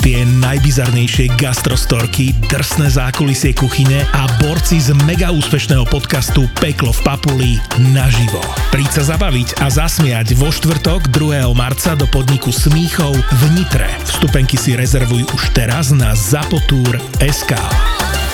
[0.00, 7.52] Tie najbizarnejšie gastrostorky, drsné zákulisie kuchyne a borci z mega úspešného podcastu Peklo v Papuli
[7.92, 8.40] naživo.
[8.72, 11.44] Príď sa zabaviť a zasmiať vo štvrtok 2.
[11.52, 13.92] marca do podniku Smíchov v Nitre.
[14.08, 17.52] Vstupenky si rezervuj už teraz na zapotur.sk.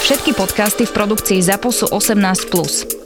[0.07, 3.06] Všetky podcasty v produkcii ZAPO sú 18+.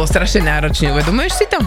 [0.00, 1.60] Posledný týždeň bol strašne náročný, uvedomuješ si to?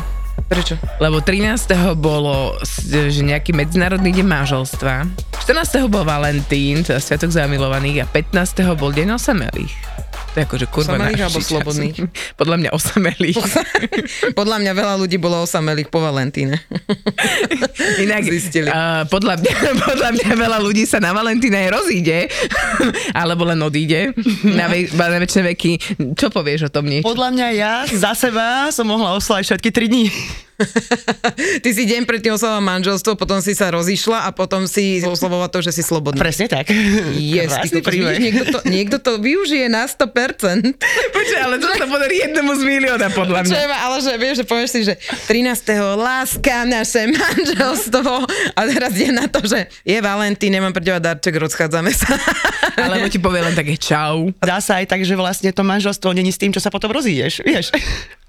[0.50, 0.74] Prečo?
[0.98, 1.70] Lebo 13.
[1.94, 2.58] bolo
[2.90, 5.06] že nejaký medzinárodný deň manželstva,
[5.46, 5.86] 14.
[5.86, 8.74] bol Valentín, teda Sviatok zamilovaných a 15.
[8.74, 9.78] bol deň osamelých.
[10.34, 11.98] To je akože kurva Osamelých alebo slobodných?
[12.42, 13.38] Podľa mňa osamelých.
[14.40, 16.58] Podľa mňa veľa ľudí bolo osamelých po Valentíne.
[18.04, 18.66] Inak, Zistili.
[18.74, 22.20] Uh, podľa, mňa, podľa mňa veľa ľudí sa na Valentína aj rozíde,
[23.14, 25.72] alebo len odíde na, ve, na väčšie veky.
[26.18, 27.06] Čo povieš o tom niečo?
[27.06, 30.06] Podľa mňa ja za seba som mohla oslaviť všetky 3 dní.
[31.64, 35.66] Ty si deň predtým oslavoval manželstvo, potom si sa rozišla a potom si oslavoval to,
[35.66, 36.20] že si slobodný.
[36.20, 36.70] Presne tak.
[37.18, 38.20] Yes, ty, príbeh.
[38.22, 40.78] niekto, to, niekto to využije na 100%.
[41.14, 43.60] Počkaj, ale to sa podarí jednému z milióna, podľa Čo mňa.
[43.60, 44.94] je, ale že vieš, že povieš si, že
[45.28, 45.98] 13.
[45.98, 48.12] láska naše manželstvo
[48.54, 52.14] a teraz je na to, že je Valentín, nemám teba darček, rozchádzame sa.
[52.78, 54.30] Alebo ti povie len také čau.
[54.42, 57.42] Dá sa aj tak, že vlastne to manželstvo není s tým, čo sa potom rozídeš,
[57.46, 57.74] vieš.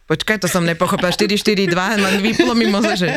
[0.04, 1.08] Počkaj, to som nepochopila.
[1.08, 3.16] 4, 4, 2, len vyplo mi mozog, že...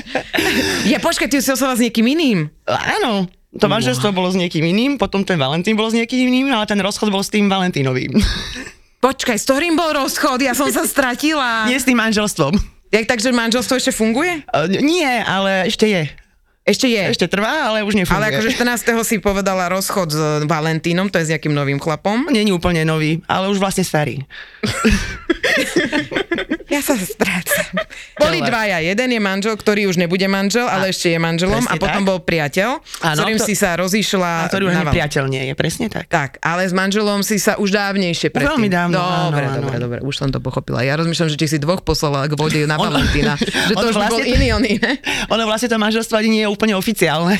[0.87, 2.47] Ja počkaj, ty si oslava s niekým iným.
[2.63, 3.27] Áno,
[3.59, 6.79] to manželstvo bolo s niekým iným, potom ten Valentín bol s niekým iným, ale ten
[6.79, 8.15] rozchod bol s tým Valentínovým.
[9.03, 10.39] Počkaj, s ktorým bol rozchod?
[10.39, 11.67] Ja som sa stratila.
[11.67, 12.55] Nie s tým manželstvom.
[12.87, 14.47] Jak takže manželstvo ešte funguje?
[14.47, 16.07] Uh, nie, ale ešte je.
[16.67, 16.99] Ešte je.
[16.99, 18.19] Ešte trvá, ale už nefunguje.
[18.19, 19.07] Ale akože 14.
[19.07, 22.27] si povedala rozchod s Valentínom, to je s nejakým novým chlapom.
[22.27, 24.19] Není úplne nový, ale už vlastne starý.
[26.67, 27.79] Ja sa strácam.
[28.13, 28.51] Boli Dobre.
[28.51, 28.77] dvaja.
[28.83, 32.05] Jeden je manžel, ktorý už nebude manžel, ale ešte je manželom a potom tak.
[32.05, 35.87] bol priateľ, s ktorým to- si sa rozišla A ktorý už priateľ nie je, presne
[35.87, 36.05] tak.
[36.07, 38.51] Tak, ale s manželom si sa už dávnejšie predtým.
[38.51, 39.07] veľmi dávno, Dobre,
[39.41, 39.59] áno, áno.
[39.63, 40.83] dobre, dobre, už som to pochopila.
[40.83, 43.39] Ja rozmýšľam, že či si dvoch poslala k vode na Valentína.
[43.39, 44.93] že to ono už by bol vlastne- iný oný, ne?
[45.29, 47.39] Ono vlastne to manželstvo ani nie je úplne oficiálne.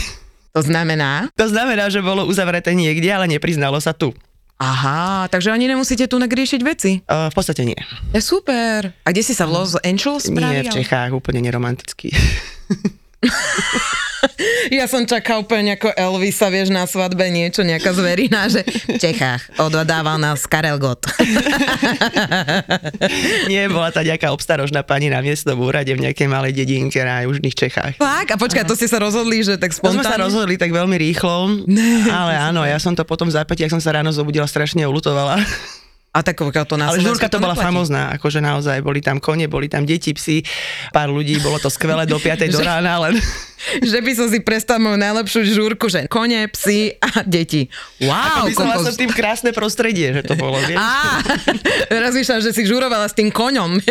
[0.50, 1.28] To znamená...
[1.36, 4.16] To znamená, že bolo uzavreté niekde, ale nepriznalo sa tu.
[4.58, 7.06] Aha, takže ani nemusíte tu riešiť veci.
[7.06, 7.78] Uh, v podstate nie.
[8.10, 8.90] Je super.
[9.06, 10.66] A kde si sa v Los Angeles Nie, spravil?
[10.66, 12.10] v Čechách, úplne neromantický.
[14.68, 19.58] Ja som čakal úplne ako Elvisa, vieš, na svadbe niečo, nejaká zverina, že v Čechách
[19.58, 21.08] ododával nás Karel Gott.
[23.52, 27.56] nie, bola tá nejaká obstarožná pani na miestnom úrade v nejakej malej dedinke na južných
[27.56, 27.94] Čechách.
[27.98, 30.24] Tak, a počkaj, to ste sa rozhodli, že tak To sme sa spontánne?
[30.28, 31.64] rozhodli tak veľmi rýchlo,
[32.10, 35.40] ale áno, ja som to potom v zápäti, ak som sa ráno zobudila, strašne ulutovala.
[36.18, 37.70] A tak to na Ale žúrka to bola neplatí.
[37.70, 40.42] famozná, akože naozaj, boli tam kone, boli tam deti, psi,
[40.90, 42.50] pár ľudí, bolo to skvelé do 5.
[42.58, 43.22] do rána, len
[43.92, 47.70] Že by som si predstavil moju najlepšiu žúrku, že kone, psi a deti.
[48.02, 50.78] Wow, myslela som tým krásne prostredie, že to bolo, vieš.
[50.78, 51.22] Á,
[52.06, 53.82] rozmýšľam, že si žurovala s tým koňom.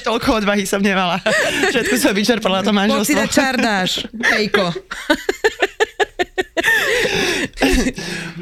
[0.00, 1.20] Toľko odvahy som nemala.
[1.72, 3.20] Všetko som vyčerpala to Poď si manželstvo.
[3.20, 3.90] dať čardáš,
[4.36, 4.64] hejko.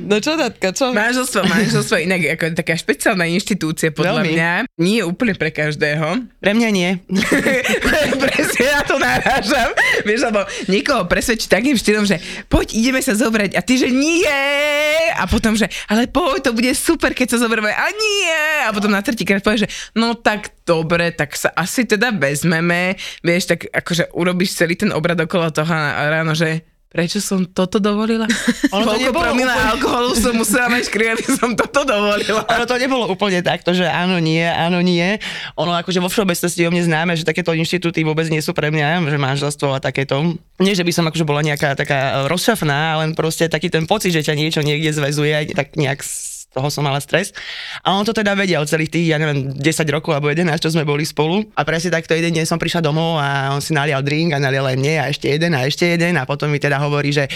[0.05, 0.93] No čo, Datka, čo?
[0.93, 4.37] Manželstvo, manželstvo inak ako taká špeciálna inštitúcia, podľa Veľmi.
[4.37, 4.51] mňa.
[4.77, 6.29] Nie je úplne pre každého.
[6.45, 6.91] Pre mňa nie.
[8.29, 9.73] Presne na to narážam.
[10.05, 12.21] Vieš, lebo niekoho presvedčiť takým štýlom, že
[12.53, 13.57] poď, ideme sa zobrať.
[13.57, 14.45] A ty, že nie.
[15.17, 17.73] A potom, že ale poď, to bude super, keď sa zoberieme.
[17.73, 18.45] A nie.
[18.69, 23.01] A potom na tretíkrát povie, že no tak dobre, tak sa asi teda vezmeme.
[23.25, 27.83] Vieš, tak akože urobíš celý ten obrad okolo toho a ráno, že prečo som toto
[27.83, 28.31] dovolila?
[28.79, 32.47] Ono to nebolo promila úplne- alkoholu som musela mať aby som toto dovolila.
[32.47, 35.19] Ono to nebolo úplne takto, že áno, nie, áno, nie.
[35.59, 39.11] Ono akože vo všeobecnosti o mne známe, že takéto inštitúty vôbec nie sú pre mňa,
[39.11, 40.39] že manželstvo a takéto.
[40.63, 44.23] Nie, že by som akože bola nejaká taká rozšafná, len proste taký ten pocit, že
[44.23, 46.07] ťa niečo niekde zväzuje, tak nejak
[46.55, 47.35] toho som mala stres.
[47.83, 49.61] A on to teda vedel celých tých, ja neviem, 10
[49.91, 51.43] rokov alebo 11, čo sme boli spolu.
[51.59, 54.71] A presne takto jeden deň som prišla domov a on si nalial drink a nalial
[54.71, 57.27] aj mne a ešte jeden a ešte jeden a potom mi teda hovorí, že,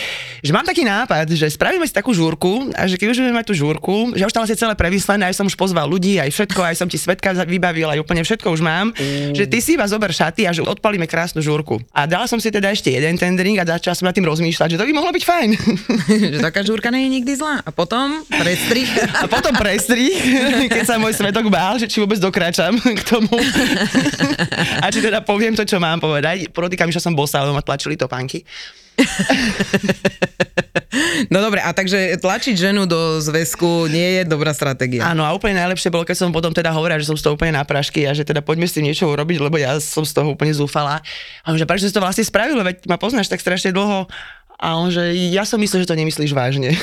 [0.41, 3.47] že mám taký nápad, že spravíme si takú žúrku a že keď už budeme mať
[3.51, 6.61] tú žúrku, že už tam asi celé premyslené, aj som už pozval ľudí, aj všetko,
[6.63, 9.35] aj som ti svetka vybavil, aj úplne všetko už mám, mm.
[9.35, 11.81] že ty si iba zober šaty a že odpalíme krásnu žúrku.
[11.91, 14.77] A dala som si teda ešte jeden ten drink a začala som nad tým rozmýšľať,
[14.77, 15.51] že to by mohlo byť fajn.
[16.37, 17.65] že taká žúrka nie je nikdy zlá.
[17.65, 20.13] A potom prestrich a potom prestri,
[20.69, 23.33] keď sa môj svetok bál, že či vôbec dokráčam k tomu.
[24.85, 26.53] a či teda poviem to, čo mám povedať.
[26.53, 28.45] Podotýkam, že som bosa, lebo ma tlačili topánky.
[31.29, 35.05] No dobre, a takže tlačiť ženu do zväzku nie je dobrá stratégia.
[35.05, 37.55] Áno, a úplne najlepšie bolo, keď som potom teda hovorila, že som z toho úplne
[37.55, 40.51] na prašky a že teda poďme si niečo urobiť, lebo ja som z toho úplne
[40.57, 41.05] zúfala.
[41.45, 44.09] A on, že prečo si to vlastne spravil, veď ma poznáš tak strašne dlho.
[44.59, 46.75] A on, že ja som myslel, že to nemyslíš vážne.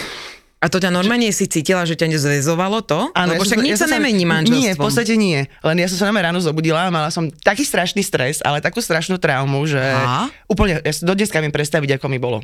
[0.64, 3.12] A to ťa normálne si cítila, že ťa nezväzovalo to?
[3.14, 4.64] Áno, Lebo však nič ja sa nemení manželstvom.
[4.64, 5.46] Nie, v podstate nie.
[5.62, 9.20] Len ja som sa ráno zobudila a mala som taký strašný stres, ale takú strašnú
[9.22, 10.32] traumu, že Aha.
[10.50, 12.42] úplne, ja do dneska viem predstaviť, ako mi bolo.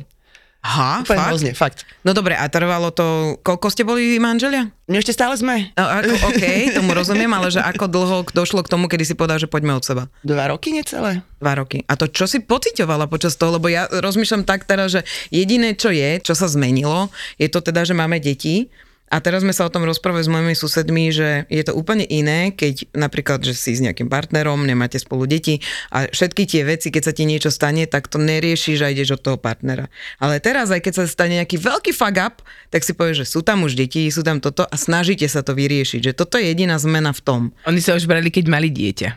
[0.62, 1.30] Aha, Úplne fakt?
[1.34, 1.78] Hrozne, fakt.
[2.06, 4.70] No dobre, a trvalo to, koľko ste boli manželia?
[4.86, 5.74] My ešte stále sme.
[5.74, 6.44] No, ako, OK,
[6.78, 9.82] tomu rozumiem, ale že ako dlho došlo k tomu, kedy si povedal, že poďme od
[9.82, 10.06] seba?
[10.22, 11.26] Dva roky necelé.
[11.42, 11.82] Dva roky.
[11.90, 13.58] A to čo si pocitovala počas toho?
[13.58, 15.02] Lebo ja rozmýšľam tak teraz, že
[15.34, 17.10] jediné, čo je, čo sa zmenilo,
[17.42, 18.70] je to teda, že máme deti
[19.12, 22.56] a teraz sme sa o tom rozprávali s mojimi susedmi, že je to úplne iné,
[22.56, 25.60] keď napríklad, že si s nejakým partnerom, nemáte spolu deti
[25.92, 29.22] a všetky tie veci, keď sa ti niečo stane, tak to neriešiš a ideš od
[29.22, 29.92] toho partnera.
[30.16, 32.40] Ale teraz, aj keď sa stane nejaký veľký fuck up,
[32.72, 35.52] tak si povieš, že sú tam už deti, sú tam toto a snažíte sa to
[35.52, 36.08] vyriešiť.
[36.08, 37.40] Že toto je jediná zmena v tom.
[37.68, 39.08] Oni sa už brali, keď mali dieťa.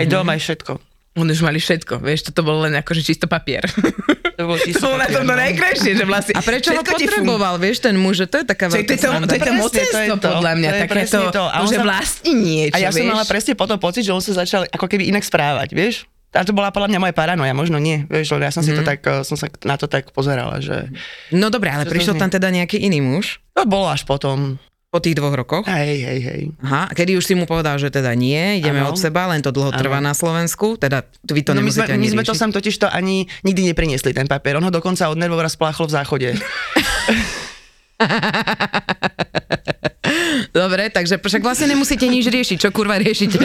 [0.00, 0.91] Aj doma, aj všetko.
[1.12, 3.68] Oni už mali všetko, vieš, toto bolo len akože čisto papier.
[4.32, 5.36] To bolo čisto to bolo na tom to no.
[5.36, 6.32] najkrajšie, že vlastne...
[6.32, 9.34] A prečo ho potreboval, vieš, ten muž, že to je taká veľká to, to, to,
[9.36, 12.88] je to mocenstvo, podľa mňa, to také to, to, a že vlastní niečo, A ja
[12.88, 13.04] vieš?
[13.04, 16.08] som mala presne potom pocit, že on sa začal ako keby inak správať, vieš?
[16.32, 18.76] A to bola podľa mňa moja paranoja, možno nie, vieš, ja som si mm.
[18.80, 18.88] to mhm.
[18.88, 20.88] tak, eh, som sa na to tak pozerala, že...
[21.28, 23.44] No dobre, ale prišiel tam teda nejaký iný muž?
[23.52, 24.56] To bolo až potom.
[24.92, 25.64] Po tých dvoch rokoch?
[25.64, 26.42] Hej, hej, hej.
[26.60, 28.92] Aha, kedy už si mu povedal, že teda nie, ideme ano.
[28.92, 32.08] od seba, len to dlho trvá na Slovensku, teda vy to no my sme, my
[32.12, 34.60] sme to sem totiž to ani nikdy nepriniesli, ten papier.
[34.60, 36.28] On ho dokonca od nervov spláchol v záchode.
[40.52, 42.56] Dobre, takže však vlastne nemusíte nič riešiť.
[42.60, 43.40] Čo kurva riešite?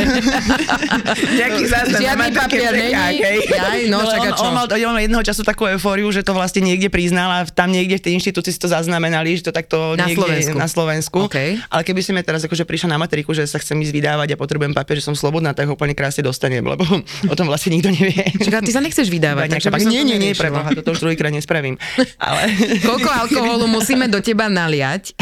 [1.39, 1.99] Nejaký záznam.
[2.03, 3.87] Žiadny papier není.
[3.87, 6.91] No, no, on, on, mal, on mal jedného času takú eufóriu, že to vlastne niekde
[6.91, 10.19] priznal a tam niekde v tej inštitúcii si to zaznamenali, že to takto na niekde
[10.19, 10.57] Slovensku.
[10.59, 11.17] na Slovensku.
[11.31, 11.55] Okay.
[11.71, 14.35] Ale keby si mi teraz akože prišla na matriku, že sa chcem ísť vydávať a
[14.35, 16.83] potrebujem papier, že som slobodná, tak ho úplne krásne dostanem, lebo
[17.31, 18.35] o tom vlastne nikto nevie.
[18.35, 19.55] Čiže ty sa nechceš vydávať.
[19.55, 21.79] Takže nie, nie, nie, preboha, toto už druhýkrát nespravím.
[22.19, 22.51] Ale...
[22.83, 25.15] Koľko alkoholu musíme do teba naliať?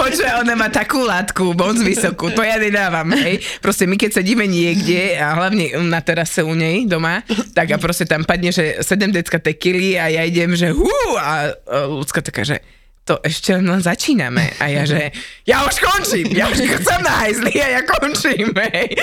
[0.00, 3.42] Počuj, ona má takú látku, moc vysokú, to ja nedávam, hej.
[3.60, 7.22] Proste my keď sedíme niekde a hlavne na terase u nej doma,
[7.52, 11.52] tak a proste tam padne, že 7 decka tekily a ja idem, že hú, a,
[11.52, 12.62] a ľudská taká, že
[13.04, 14.56] to ešte len začíname.
[14.56, 15.12] A ja, že
[15.44, 18.96] ja už končím, ja už chcem na hajzli a ja končím, hej.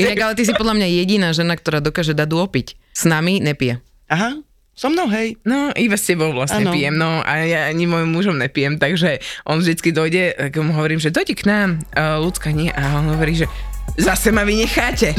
[0.00, 2.66] Inak, ale ty si podľa mňa jediná žena, ktorá dokáže dať dôpiť.
[2.96, 3.84] S nami nepije.
[4.08, 4.40] Aha.
[4.74, 5.38] So mnou, hej.
[5.46, 6.74] No, iba s tebou vlastne ano.
[6.74, 10.98] pijem, no a ja ani môjim mužom nepijem, takže on vždycky dojde, tak mu hovorím,
[10.98, 13.46] že dojde k nám, uh, ľudská nie, a on hovorí, že
[13.94, 15.14] zase ma vynecháte.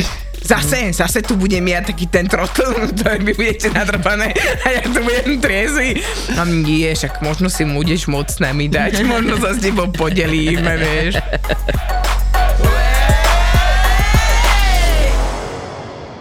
[0.46, 4.30] Zase, zase tu budem ja taký ten trotl, ktorý vy budete nadrbané
[4.62, 6.04] a ja tu budem triezvy.
[6.38, 11.18] A nie, však možno si budeš moc nami dať, možno sa s tebou podelíme, vieš.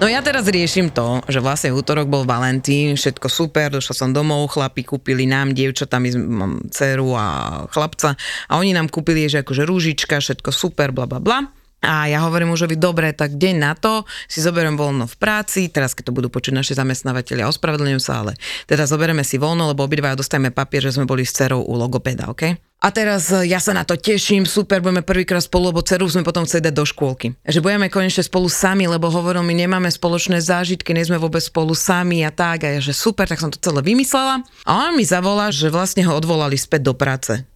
[0.05, 4.53] No ja teraz riešim to, že vlastne útorok bol Valentín, všetko super, došla som domov,
[4.53, 7.27] chlapi kúpili nám, dievčatá, my mám dceru a
[7.73, 8.13] chlapca
[8.45, 11.49] a oni nám kúpili, že akože rúžička, všetko super, bla bla bla.
[11.85, 15.93] A ja hovorím mužovi, dobre, tak deň na to si zoberiem voľno v práci, teraz
[15.93, 20.17] keď to budú počuť naši zamestnávateľi, ospravedlňujem sa, ale teda zoberieme si voľno, lebo obidva
[20.17, 22.57] dostajeme papier, že sme boli s cerou u logopeda, OK?
[22.85, 26.21] A teraz e, ja sa na to teším, super, budeme prvýkrát spolu, lebo dceru sme
[26.21, 27.33] potom chceli do škôlky.
[27.49, 31.73] Že budeme konečne spolu sami, lebo hovorím, my nemáme spoločné zážitky, nie sme vôbec spolu
[31.73, 32.69] sami a tak.
[32.69, 34.45] A ja, že super, tak som to celé vymyslela.
[34.69, 37.54] A on mi zavolá, že vlastne ho odvolali späť do práce.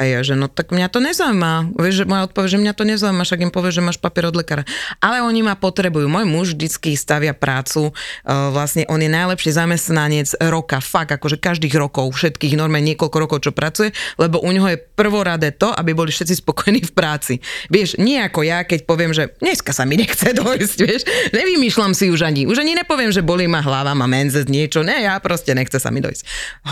[0.00, 1.76] A ja, že no tak mňa to nezaujíma.
[1.76, 4.36] Vieš, že moja odpoveď, že mňa to nezaujíma, však im povie, že máš papier od
[4.40, 4.64] lekára.
[5.04, 6.08] Ale oni ma potrebujú.
[6.08, 11.76] Môj muž vždycky stavia prácu, uh, vlastne on je najlepší zamestnanec roka, fakt, akože každých
[11.76, 16.08] rokov, všetkých normálne niekoľko rokov, čo pracuje, lebo u neho je prvoradé to, aby boli
[16.08, 17.34] všetci spokojní v práci.
[17.68, 21.02] Vieš, nie ako ja, keď poviem, že dneska sa mi nechce dojsť, vieš,
[21.36, 25.04] nevymýšľam si už ani, už ani nepoviem, že bolí ma hlava, má menzes, niečo, ne,
[25.04, 26.22] ja proste nechce sa mi dojsť.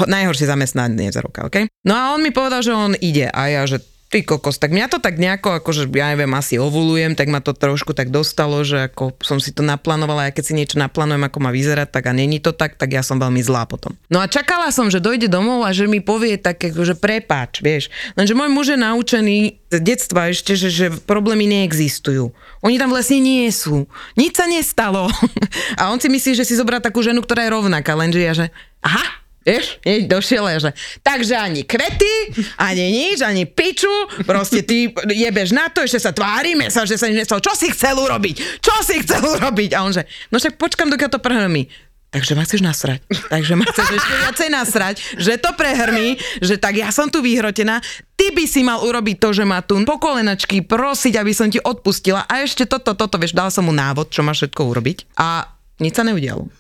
[0.01, 1.69] Ho, najhorší zamestnanec roka, ok?
[1.85, 4.91] No a on mi povedal, že on ide a ja, že Ty kokos, tak mňa
[4.91, 8.91] to tak nejako, akože ja neviem, asi ovulujem, tak ma to trošku tak dostalo, že
[8.91, 12.13] ako som si to naplánovala, a keď si niečo naplánujem, ako má vyzerať, tak a
[12.19, 13.95] není to tak, tak ja som veľmi zlá potom.
[14.11, 17.87] No a čakala som, že dojde domov a že mi povie tak, že prepáč, vieš.
[18.19, 19.39] Lenže môj muž je naučený
[19.71, 22.35] z detstva ešte, že, že problémy neexistujú.
[22.67, 23.87] Oni tam vlastne nie sú.
[24.19, 25.07] Nič sa nestalo.
[25.79, 28.51] A on si myslí, že si zobrá takú ženu, ktorá je rovnaká, lenže ja, že
[28.83, 33.89] aha, Vieš, hneď došiel že takže ani kvety, ani nič, ani piču,
[34.29, 37.41] proste ty jebeš na to, ešte sa tvárime sa, že sa nič nestalo.
[37.41, 38.61] Čo si chcel urobiť?
[38.61, 39.73] Čo si chcel urobiť?
[39.73, 41.73] A on že, no však počkam, dokiaľ to prehrmí.
[42.11, 43.01] Takže ma chceš nasrať.
[43.31, 47.79] Takže ma chceš ešte viacej nasrať, že to prehrmí, že tak ja som tu vyhrotená.
[48.19, 51.63] Ty by si mal urobiť to, že ma tu po kolenačky prosiť, aby som ti
[51.63, 52.27] odpustila.
[52.27, 55.17] A ešte toto, toto, vieš, dal som mu návod, čo má všetko urobiť.
[55.23, 56.51] A nič sa neudialo.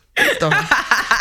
[0.41, 0.55] Toho.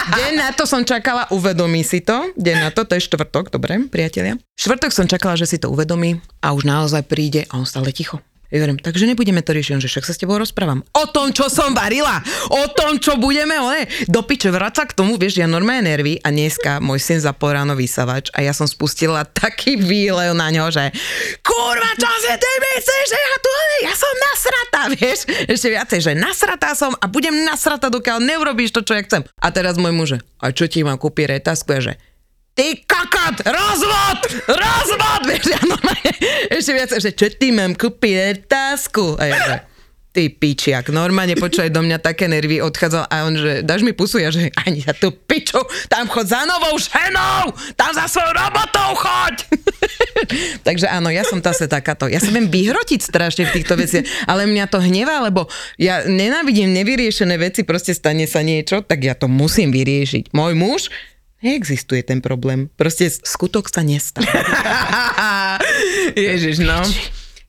[0.10, 2.34] Deň na to som čakala, uvedomí si to.
[2.34, 4.40] Deň na to, to je štvrtok, dobre, priatelia.
[4.58, 8.18] Štvrtok som čakala, že si to uvedomí a už naozaj príde a on stále ticho.
[8.50, 10.82] Ja hovorím, takže nebudeme to riešiť, že však sa s tebou rozprávam.
[10.98, 12.18] O tom, čo som varila,
[12.50, 13.86] o tom, čo budeme, ole.
[14.10, 17.78] Do piče, vráca k tomu, vieš, ja normálne nervy a dneska môj syn zapol ráno
[17.78, 20.90] vysavač a ja som spustila taký výlev na ňo, že
[21.46, 23.52] kurva, čo si ty myslíš, že ja tu,
[23.86, 28.82] ja som nasratá, vieš, ešte viacej, že nasratá som a budem nasratá, dokiaľ neurobíš to,
[28.82, 29.22] čo ja chcem.
[29.38, 30.10] A teraz môj muž,
[30.42, 32.02] a čo ti mám kúpiť retasku, ja, že
[32.60, 34.20] ty kakot, rozvod,
[34.52, 36.12] rozvod, vieš, normálne,
[36.50, 39.16] ešte viac, že čo ty mám kúpiť tásku?
[39.22, 39.56] A ja že,
[40.10, 44.18] ty pičiak, normálne počúvaj do mňa také nervy, odchádzal a on, že dáš mi pusu,
[44.18, 48.90] ja, že ani za tú piču, tam chod za novou ženou, tam za svojou robotou
[48.98, 49.36] choď.
[50.68, 52.10] Takže áno, ja som zase takáto.
[52.10, 55.46] Ja sa viem vyhrotiť strašne v týchto veciach, ale mňa to hnevá, lebo
[55.78, 60.34] ja nenávidím nevyriešené veci, proste stane sa niečo, tak ja to musím vyriešiť.
[60.34, 60.82] Môj muž
[61.40, 62.68] Neexistuje ten problém.
[62.76, 64.28] Proste skutok sa nestal.
[66.16, 66.84] Ježiš, no.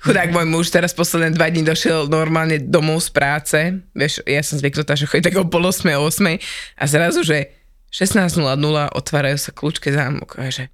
[0.00, 3.58] Chudák môj muž teraz posledné dva dní došiel normálne domov z práce.
[3.92, 6.40] Vieš, ja som zvyknutá, že chodí tak o pol 8, 8
[6.80, 7.52] a zrazu, že
[7.92, 8.40] 16.00
[8.96, 10.72] otvárajú sa kľúčke zámok a že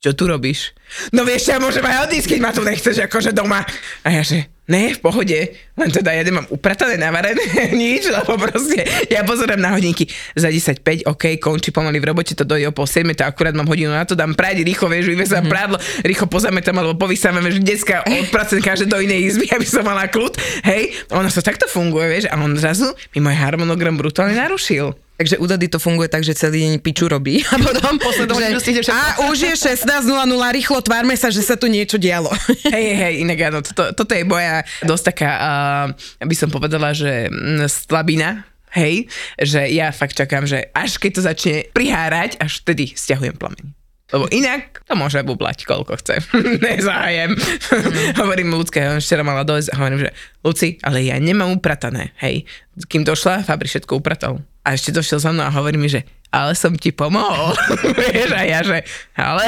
[0.00, 0.72] čo tu robíš?
[1.12, 3.60] No vieš, ja môžem aj odísť, keď ma tu nechceš akože doma.
[4.00, 7.44] A ja že, ne, v pohode, len teda ja nemám upratané, navarené,
[7.76, 8.80] nič, lebo proste
[9.12, 12.88] ja pozerám na hodinky za 10.5, OK, končí pomaly v robote, to dojde o pol
[12.88, 15.52] 7, to akurát mám hodinu na to, dám prať rýchlo, vieš, vyvezám mm-hmm.
[15.52, 20.08] prádlo, rýchlo pozametám alebo povysávame, že detská odpracujem každé do inej izby, aby som mala
[20.08, 20.32] kľud,
[20.64, 24.96] hej, ono sa takto funguje, vieš, a on zrazu mi môj harmonogram brutálne narušil.
[25.20, 27.44] Takže u Dady to funguje tak, že celý deň piču robí.
[27.44, 28.00] A potom,
[28.80, 32.32] že, a už je 16.00, rýchlo tvárme sa, že sa tu niečo dialo.
[32.72, 37.28] Hej, hej, inak áno, toto, toto je moja dosť taká, uh, by som povedala, že
[37.28, 42.96] mm, slabina, hej, že ja fakt čakám, že až keď to začne prihárať, až vtedy
[42.96, 43.79] stiahujem plameň.
[44.10, 46.18] Lebo inak to môže bublať, koľko chce.
[46.66, 47.34] Nezájem.
[47.34, 48.18] Mm.
[48.18, 50.10] hovorím ľudské, on včera mala dojsť a hovorím, že
[50.42, 52.42] Luci, ale ja nemám upratané, hej.
[52.90, 54.42] Kým došla, Fabri všetko upratal.
[54.66, 57.54] A ešte došiel za mnou a hovorí mi, že ale som ti pomohol.
[57.98, 58.86] Vieš, a ja, že
[59.18, 59.46] ale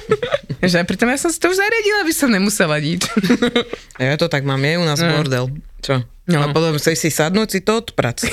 [0.70, 3.06] že pritom ja som si to už zariadila, aby som nemusela nič.
[4.02, 5.10] ja to tak mám, je u nás no.
[5.14, 5.46] bordel.
[5.84, 6.02] Čo?
[6.24, 6.40] No.
[6.40, 8.24] A potom chceš si sadnúť, si to odprac.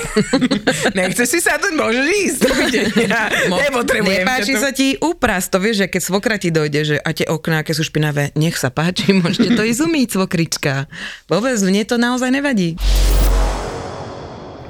[0.96, 2.42] Nechceš si sadnúť, môžeš ísť.
[3.04, 4.24] Ja Mo- nepotrebujem.
[4.24, 4.64] Nepáči to...
[4.64, 7.76] sa ti úpras, to vieš, že keď svokra ti dojde, že a tie okná, aké
[7.76, 10.88] sú špinavé, nech sa páči, môžete to ísť umýť, svokrička.
[11.28, 12.80] Vôbec, mne to naozaj nevadí.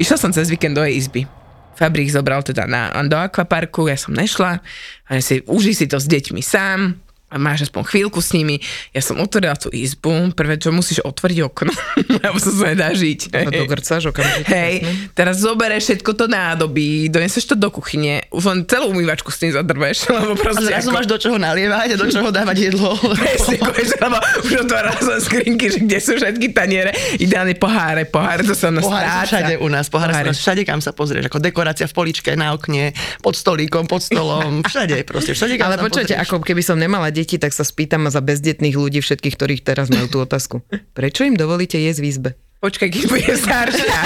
[0.01, 1.29] Išla som cez víkend do jej izby.
[1.75, 4.61] Fabrik zobral teda na, do akvaparku, ja som nešla,
[5.07, 6.99] a si, uži si to s deťmi sám,
[7.31, 8.59] a máš aspoň chvíľku s nimi.
[8.91, 11.71] Ja som otvorila tú izbu, prvé čo musíš otvoriť okno,
[12.27, 13.31] lebo sa sa nedá žiť.
[13.31, 14.51] A to grcáš okamžite.
[14.51, 14.83] Hej,
[15.15, 19.55] teraz zoberieš všetko to nádobí, doneseš to do kuchyne, už len celú umývačku s tým
[19.55, 20.67] zadrbeš, lebo proste...
[20.67, 20.95] A zrazu ako...
[20.99, 22.91] máš do čoho nalievať a do čoho dávať jedlo.
[23.23, 23.55] Presne,
[24.03, 28.67] lebo už otvárala som skrinky, že kde sú všetky taniere, ideálne poháre, poháre, to sa
[28.67, 30.29] nás Poháre sú všade u nás, poháre, poháre.
[30.35, 32.91] Sú všade, kam sa pozrieš, ako dekorácia v poličke, na okne,
[33.23, 37.37] pod stolíkom, pod stolom, všade proste, všade, kam Ale počujete, ako keby som nemala deti,
[37.37, 40.65] tak sa spýtam za bezdetných ľudí všetkých, ktorých teraz majú tú otázku.
[40.97, 42.31] Prečo im dovolíte jesť v izbe?
[42.61, 43.99] Počkaj, keď bude staršia.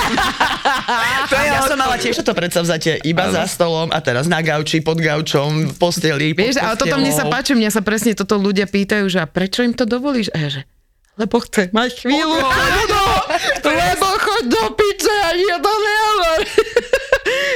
[1.32, 3.44] to je ja som mala tiež to predsavzatie iba ale.
[3.44, 6.32] za stolom a teraz na gauči, pod gaučom, v posteli.
[6.32, 9.60] Vieš, ale toto mne sa páči, mňa sa presne toto ľudia pýtajú, že a prečo
[9.60, 10.32] im to dovolíš?
[10.32, 10.62] A ja, že
[11.16, 12.36] lebo chce mať chvíľu.
[12.44, 16.40] Lebo, lebo choď do piče a nie to nehovor.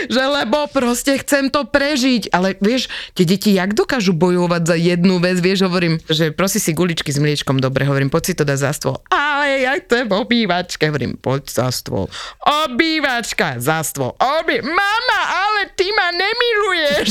[0.09, 2.33] Že lebo proste chcem to prežiť.
[2.33, 6.73] Ale vieš, tie deti jak dokážu bojovať za jednu vec, vieš, hovorím, že prosí si
[6.73, 8.95] guličky s mliečkom, dobre, hovorím, poď si to dať za stôl.
[9.13, 12.09] Ale ja chcem obývačke, hovorím, poď za stôl.
[12.41, 14.17] Obývačka, za stôl.
[14.17, 14.59] Obý...
[14.65, 17.09] Mama, ale ty ma nemiluješ.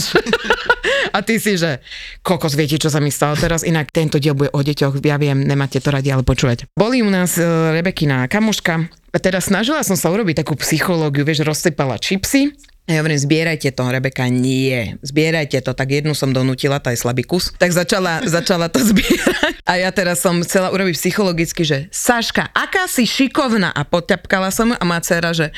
[1.17, 1.81] A ty si, že
[2.27, 3.63] kokos, viete, čo sa mi stalo teraz?
[3.63, 6.69] Inak tento diel bude o deťoch, ja viem, nemáte to radi, ale počúvať.
[6.75, 11.97] Boli u nás uh, Rebekina kamoška, teda snažila som sa urobiť takú psychológiu, vieš, rozsypala
[11.97, 12.55] čipsy,
[12.89, 17.21] ja hovorím, zbierajte to, Rebeka, nie, zbierajte to, tak jednu som donútila, to je slabý
[17.21, 19.61] kus, tak začala, začala to zbierať.
[19.69, 23.69] A ja teraz som chcela urobiť psychologicky, že Saška, aká si šikovná.
[23.77, 25.53] A poťapkala som a má dcera, že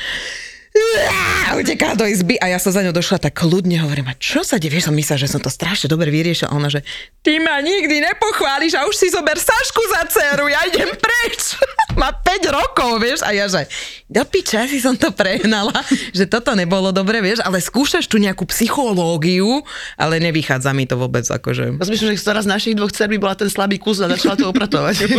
[1.51, 2.39] a uteká do izby.
[2.39, 5.19] A ja som za ňou došla tak kľudne, hovorím, a čo sa deje, som myslela,
[5.19, 6.47] že som to strašne dobre vyriešila.
[6.47, 6.79] A ona, že
[7.19, 11.59] ty ma nikdy nepochváliš a už si zober Sašku za dceru, ja idem preč.
[11.99, 13.67] Má 5 rokov, vieš, a ja, že
[14.11, 15.71] do piče, si som to prehnala,
[16.11, 19.63] že toto nebolo dobre, vieš, ale skúšaš tu nejakú psychológiu,
[19.95, 21.79] ale nevychádza mi to vôbec, akože.
[21.79, 24.47] Rozmýšľam, že ktorá z našich dvoch dcer by bola ten slabý kus a začala to
[24.51, 24.95] opratovať.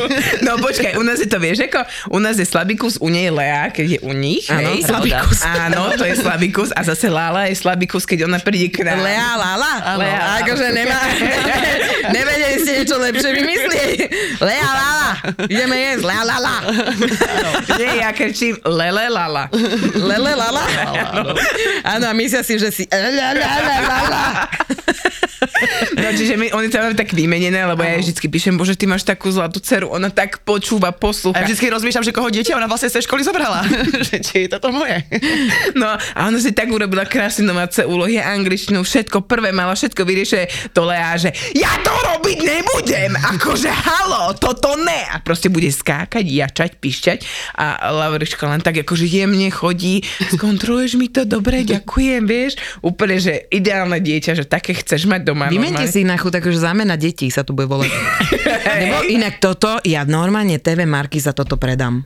[0.43, 3.31] No počkaj, u nás je to, vieš, ako u nás je slabý kus, u nej
[3.33, 5.41] Lea, keď je u nich, Áno, hej, slabý kus.
[5.45, 8.85] Áno, to je slabý kus a zase Lala je slabý kus, keď ona príde k
[8.85, 9.01] nám.
[9.01, 9.73] Lea, Lala?
[9.97, 10.37] Lea, Lala.
[10.45, 11.01] Akože nemá,
[12.17, 13.97] nevedeli ste niečo lepšie vymyslieť.
[14.43, 15.11] Lea, Lala,
[15.49, 16.55] ideme jesť, Lea, Lala.
[17.79, 19.49] Nie, ja kričím Lele Lala.
[19.95, 20.65] Lele, Lala?
[21.83, 24.25] Áno, a myslia si, že si Lele, Lala, Lala.
[25.99, 28.87] No, čiže my, oni to máme tak vymenené, lebo ja jej vždycky píšem, bože, ty
[28.87, 31.43] máš takú zlatú dceru, ona tak počúva, A poslúcha.
[31.43, 33.67] ja vždycky rozmýšľam, že koho dieťa ona vlastne z tej školy zobrala.
[34.07, 35.03] že či je toto moje.
[35.75, 40.75] No a ona si tak urobila krásne domáce úlohy, angličtinu, všetko prvé mala, všetko vyriešené.
[40.79, 45.11] To Lea, že ja to robiť nebudem, akože halo, toto ne.
[45.11, 47.19] A proste bude skákať, jačať, pišťať
[47.57, 50.05] a Laurička len tak akože jemne chodí,
[50.37, 52.61] skontroluješ mi to dobre, ďakujem, vieš.
[52.85, 55.49] Úplne, že ideálne dieťa, že také chceš mať doma.
[55.49, 57.89] Vymente si na chuť, akože zámena detí sa tu bude volať.
[58.85, 62.05] Nebo inak toto, ja normálne TV Marky za toto predám.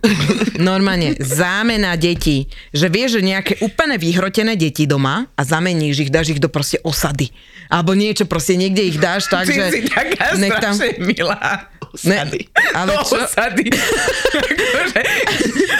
[0.63, 2.47] Normálne, zámena detí.
[2.71, 6.79] Že vieš, že nejaké úplne vyhrotené deti doma a zameníš ich, dáš ich do proste
[6.87, 7.35] osady.
[7.67, 9.65] Alebo niečo, proste niekde ich dáš tak, Ty že...
[9.75, 11.75] si taká nech tam- strašne
[12.05, 12.25] milá.
[12.29, 12.45] Ne,
[12.77, 13.17] ale čo?
[13.17, 13.65] Osady.
[13.73, 15.01] akože,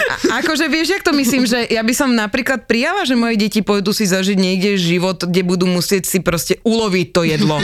[0.07, 3.61] A, akože vieš, jak to myslím, že ja by som napríklad prijala, že moje deti
[3.61, 7.57] pôjdu si zažiť niekde život, kde budú musieť si proste uloviť to jedlo.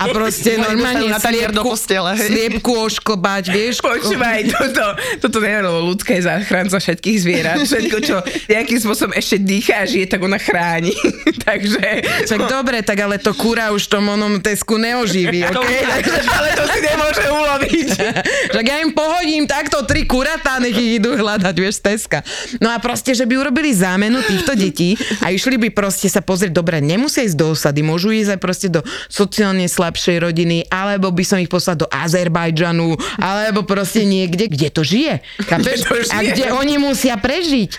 [0.00, 2.28] A proste normálne na tanier do sliepku, postele, hej.
[2.30, 3.74] sliepku ošklbať, vieš.
[3.84, 4.84] Počúvaj, toto,
[5.28, 7.56] toto neviem, ľudské záchranca všetkých zvierat.
[7.60, 8.16] Všetko, čo
[8.48, 10.94] nejakým spôsobom ešte dýchá a žije, tak ona chráni.
[11.46, 11.84] Takže...
[12.30, 15.80] Tak dobre, tak ale to kúra už tom onom tesku neoživí, okej?
[16.36, 17.83] ale to si nemôže uloviť.
[18.54, 22.24] Tak ja im pohodím takto tri kuratá, nech ich idú hľadať, vieš, teska.
[22.58, 26.54] No a proste, že by urobili zámenu týchto detí a išli by proste sa pozrieť,
[26.54, 31.24] dobre, nemusia ísť do osady, môžu ísť aj proste do sociálne slabšej rodiny, alebo by
[31.26, 35.20] som ich poslal do Azerbajdžanu, alebo proste niekde, kde to žije.
[35.44, 36.32] Kde to A žije.
[36.32, 37.70] kde oni musia prežiť.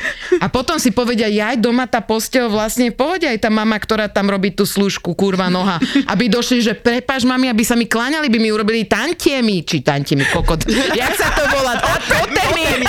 [0.42, 3.78] A potom si povedia, ja aj doma tá postel vlastne v pohode, aj tá mama,
[3.80, 5.80] ktorá tam robí tú služku, kurva noha.
[6.10, 10.28] Aby došli, že prepaž mami, aby sa mi kláňali, by mi urobili tantiemi, či tantiemi,
[10.28, 10.60] kokot.
[11.00, 11.80] Jak sa to volá?
[11.80, 12.84] Tá- Totemi.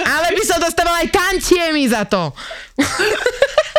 [0.00, 2.32] Ale by som dostávala aj tantiemi za to.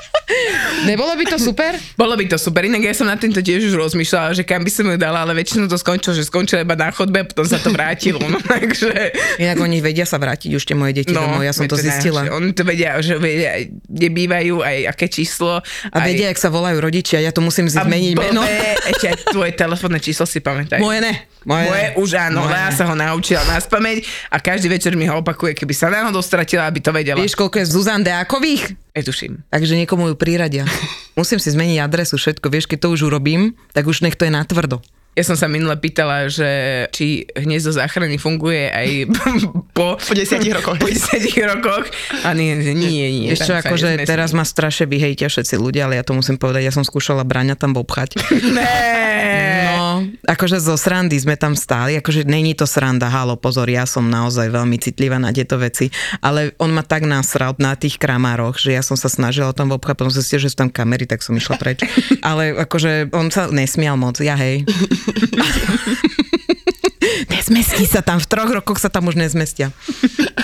[0.86, 1.78] Nebolo by to super?
[1.96, 4.72] Bolo by to super, inak ja som na týmto tiež už rozmýšľala, že kam by
[4.72, 7.62] som ju dala, ale väčšinou to skončilo, že skončila iba na chodbe a potom sa
[7.62, 8.18] to vrátilo.
[8.26, 9.14] No, takže...
[9.38, 12.26] Inak oni vedia sa vrátiť už tie moje deti domov, ja som to zistila.
[12.34, 15.62] Oni to vedia, že vedia, kde bývajú, aj aké číslo.
[15.94, 18.42] A vedia, jak sa volajú rodičia, ja to musím zmeniť meno.
[18.82, 20.82] Ešte aj tvoje telefónne číslo si pamätaj.
[20.82, 21.14] Moje ne.
[21.42, 21.94] Moje, Moje ne.
[21.98, 25.58] už áno, Moje Lea sa ho naučila na spameť a každý večer mi ho opakuje,
[25.58, 27.18] keby sa náhodou stratila, aby to vedela.
[27.18, 28.78] Vieš, koľko je Zuzan Deákových?
[28.92, 29.48] Netuším.
[29.48, 30.68] Takže niekomu ju priradia.
[31.20, 32.48] Musím si zmeniť adresu, všetko.
[32.52, 34.84] Vieš, keď to už urobím, tak už nech to je natvrdo.
[35.12, 36.48] Ja som sa minule pýtala, že
[36.96, 39.12] či hniezdo záchrany funguje aj
[39.78, 40.80] po, Po 10 rokoch.
[40.80, 41.84] Po 10 rokoch.
[42.24, 43.28] A nie, že nie, nie.
[43.36, 44.08] Ešte akože nesmie.
[44.08, 47.60] teraz ma strašne vyhejtia všetci ľudia, ale ja to musím povedať, ja som skúšala Braňa
[47.60, 48.16] tam obchať.
[48.52, 49.72] Ne.
[49.72, 54.12] No, akože zo srandy sme tam stáli, akože není to sranda, halo, pozor, ja som
[54.12, 55.88] naozaj veľmi citlivá na tieto veci,
[56.20, 59.96] ale on ma tak nasral na tých kramároch, že ja som sa snažila tam obchať,
[59.96, 61.86] potom som si že sú tam kamery, tak som išla preč.
[62.30, 64.68] Ale akože on sa nesmial moc, ja hej.
[67.30, 69.72] There's nezmestí sa tam, v troch rokoch sa tam už nezmestia.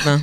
[0.07, 0.13] No.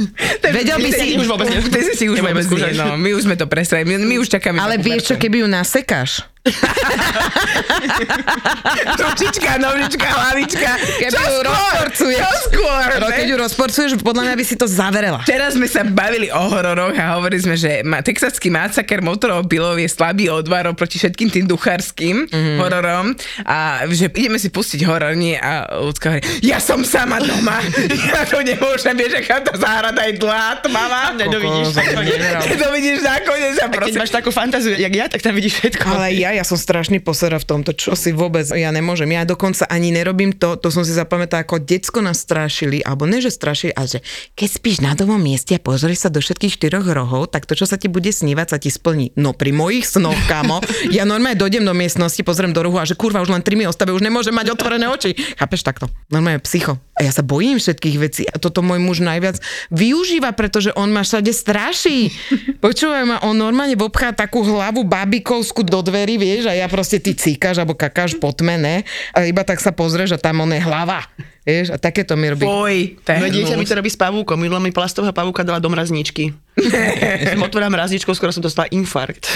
[0.41, 1.21] Vedel by si...
[1.21, 1.53] už vôbec.
[1.53, 2.97] Ty si už vôbec nie, no.
[2.97, 4.61] My už sme to presrali, my, my už čakáme.
[4.61, 6.25] Ale vieš čo, keby ju nasekáš?
[9.01, 10.71] Ručička, nožička, hlavička.
[11.01, 12.21] Keby ju rozporcuješ.
[12.21, 13.01] Čo skôr?
[13.01, 13.17] Ro- ne?
[13.17, 15.25] Keď ju rozporcuješ, podľa mňa by si to zaverela.
[15.25, 19.81] Včera sme sa bavili o hororoch a hovorili sme, že ma, texaský masaker motorov pilov
[19.81, 22.61] je slabý odvar proti všetkým tým duchárským mm.
[22.61, 23.17] hororom
[23.49, 27.59] a že ideme si pustiť horor, nie a ľudská hovorí, ja som sama doma,
[27.91, 31.19] ja to nemôžem, vieš, aká tá záhrada je dlhá, mama.
[31.19, 31.75] Nedovidíš.
[31.75, 35.87] Ty to vidíš nakoniec a Keď máš takú fantáziu, jak ja, tak tam vidíš všetko.
[35.91, 39.11] Ale ja, ja som strašný posera v tomto, čo si vôbec, ja nemôžem.
[39.11, 43.19] Ja dokonca ani nerobím to, to som si zapamätala, ako decko nás strašili, alebo ne,
[43.19, 43.99] že strašili, ale že
[44.39, 47.67] keď spíš na domom mieste a pozrieš sa do všetkých štyroch rohov, tak to, čo
[47.67, 49.19] sa ti bude snívať, sa ti splní.
[49.19, 50.63] No pri mojich snoch, kámo,
[50.95, 53.67] ja normálne dojdem do miestnosti, pozriem do rohu a že kurva, už len tri mi
[53.67, 55.17] ostave, už nemôžem mať otvorené oči.
[55.35, 55.91] Chápeš takto?
[56.13, 56.84] Normálne psycho.
[56.95, 58.23] A ja sa bojím všetkých vecí.
[58.31, 59.43] A toto môj muž najviac
[59.75, 62.15] využíva, pretože on ma všade straší.
[62.65, 67.13] Počúvaj ma, on normálne obchá takú hlavu babikovskú do dverí, vieš, a ja proste ty
[67.13, 68.77] cíkaš alebo kakáš po tme, ne?
[69.13, 71.03] A iba tak sa pozrieš a tam on je hlava.
[71.45, 72.41] Vieš, a takéto mi robí.
[72.41, 74.41] Je Moje dieťa mi to robí s pavúkom.
[74.41, 76.33] Minulá mi plastová pavúka dala do mrazničky.
[76.57, 79.29] Som otvorila mrazničku, skoro som dostala infarkt.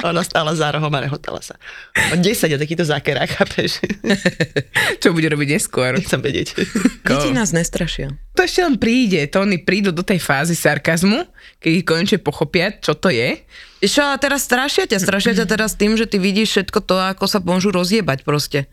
[0.00, 1.60] A Ona stála za rohom a rehotala sa.
[2.12, 3.84] O 10 a takýto zákerák, chápeš?
[5.04, 6.00] Čo bude robiť neskôr?
[6.00, 6.56] Nechcem vedieť.
[7.04, 8.16] Deti nás nestrašia.
[8.36, 11.28] To ešte len príde, to oni prídu do tej fázy sarkazmu,
[11.60, 13.44] keď ich konečne pochopia, čo to je.
[13.84, 17.28] Čo, ale teraz strašia ťa, strašia ťa teraz tým, že ty vidíš všetko to, ako
[17.28, 18.64] sa môžu rozjebať proste.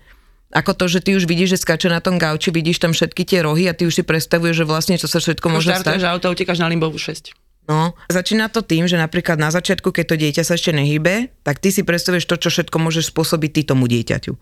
[0.51, 3.39] Ako to, že ty už vidíš, že skáče na tom gauči, vidíš tam všetky tie
[3.41, 5.95] rohy a ty už si predstavuješ, že vlastne čo sa všetko môže stať.
[5.95, 7.31] Štartuješ auto, utekáš na Limbovu 6.
[7.71, 11.63] No, začína to tým, že napríklad na začiatku, keď to dieťa sa ešte nehybe, tak
[11.63, 14.33] ty si predstavuješ to, čo všetko môžeš spôsobiť ty tomu dieťaťu.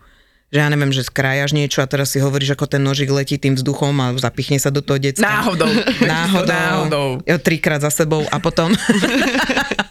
[0.50, 3.54] Že ja neviem, že skrájaš niečo a teraz si hovoríš, ako ten nožik letí tým
[3.54, 5.22] vzduchom a zapichne sa do toho decka.
[5.22, 5.70] Náhodou.
[6.02, 6.50] Náhodou.
[6.50, 7.08] Náhodou.
[7.22, 8.74] Jo, trikrát za sebou a potom...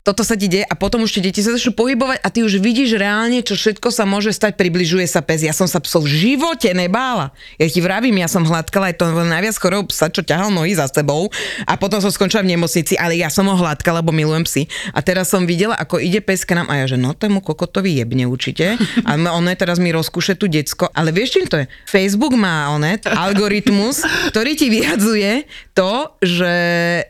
[0.10, 2.58] Toto sa ti deje a potom už tie deti sa začnú pohybovať a ty už
[2.58, 5.46] vidíš reálne, čo všetko sa môže stať, približuje sa pes.
[5.46, 7.30] Ja som sa psov v živote nebála.
[7.62, 10.90] Ja ti vravím, ja som hladkala aj to najviac chorého psa, čo ťahal nohy za
[10.90, 11.30] sebou
[11.68, 14.64] a potom som skončila v nemocnici, ale ja som ho hladkala, lebo milujem psy.
[14.98, 18.02] A teraz som videla, ako ide pes k nám a ja, že no tému kokotovi
[18.02, 18.82] jebne určite.
[19.06, 20.90] A ono teraz mi rozkúše decko.
[20.92, 21.66] Ale vieš, čím to je?
[21.86, 24.02] Facebook má onet, algoritmus,
[24.34, 25.46] ktorý ti vyhadzuje
[25.78, 26.54] to, že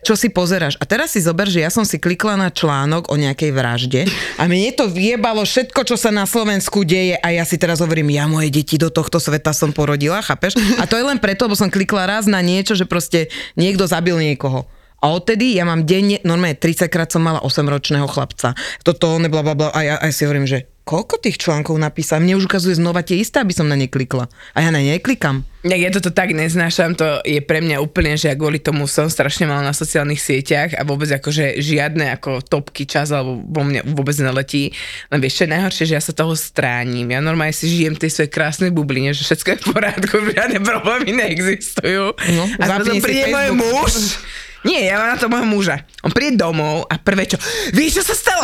[0.04, 0.76] čo si pozeráš.
[0.78, 4.02] A teraz si zober, že ja som si klikla na článok o nejakej vražde
[4.36, 8.12] a mne to vyjebalo všetko, čo sa na Slovensku deje a ja si teraz hovorím,
[8.14, 10.60] ja moje deti do tohto sveta som porodila, chápeš?
[10.78, 14.20] A to je len preto, lebo som klikla raz na niečo, že proste niekto zabil
[14.20, 14.68] niekoho.
[15.00, 18.52] A odtedy ja mám denne, normálne 30 krát som mala 8-ročného chlapca.
[18.84, 19.72] Toto, ne, bla, bla.
[19.72, 22.18] A ja, a ja si hovorím, že koľko tých článkov napísal?
[22.18, 24.26] Mne už ukazuje znova tie isté, aby som na ne klikla.
[24.58, 25.46] A ja na ne neklikam.
[25.62, 29.12] Ja, ja toto tak neznášam, to je pre mňa úplne, že ja kvôli tomu som
[29.12, 33.84] strašne mal na sociálnych sieťach a vôbec akože žiadne ako topky čas alebo vo mne
[33.92, 34.72] vôbec neletí.
[35.12, 37.12] Len vieš, čo je najhoršie, že ja sa toho stránim.
[37.12, 41.12] Ja normálne si žijem tej svojej krásnej bubline, že všetko je v poriadku, žiadne problémy
[41.12, 42.16] neexistujú.
[42.16, 43.94] No, a si príde môj muž,
[44.68, 45.76] Nie, ja mám na to môjho muža.
[46.04, 47.40] On príde domov a prvé čo,
[47.72, 48.44] vieš, čo sa stalo?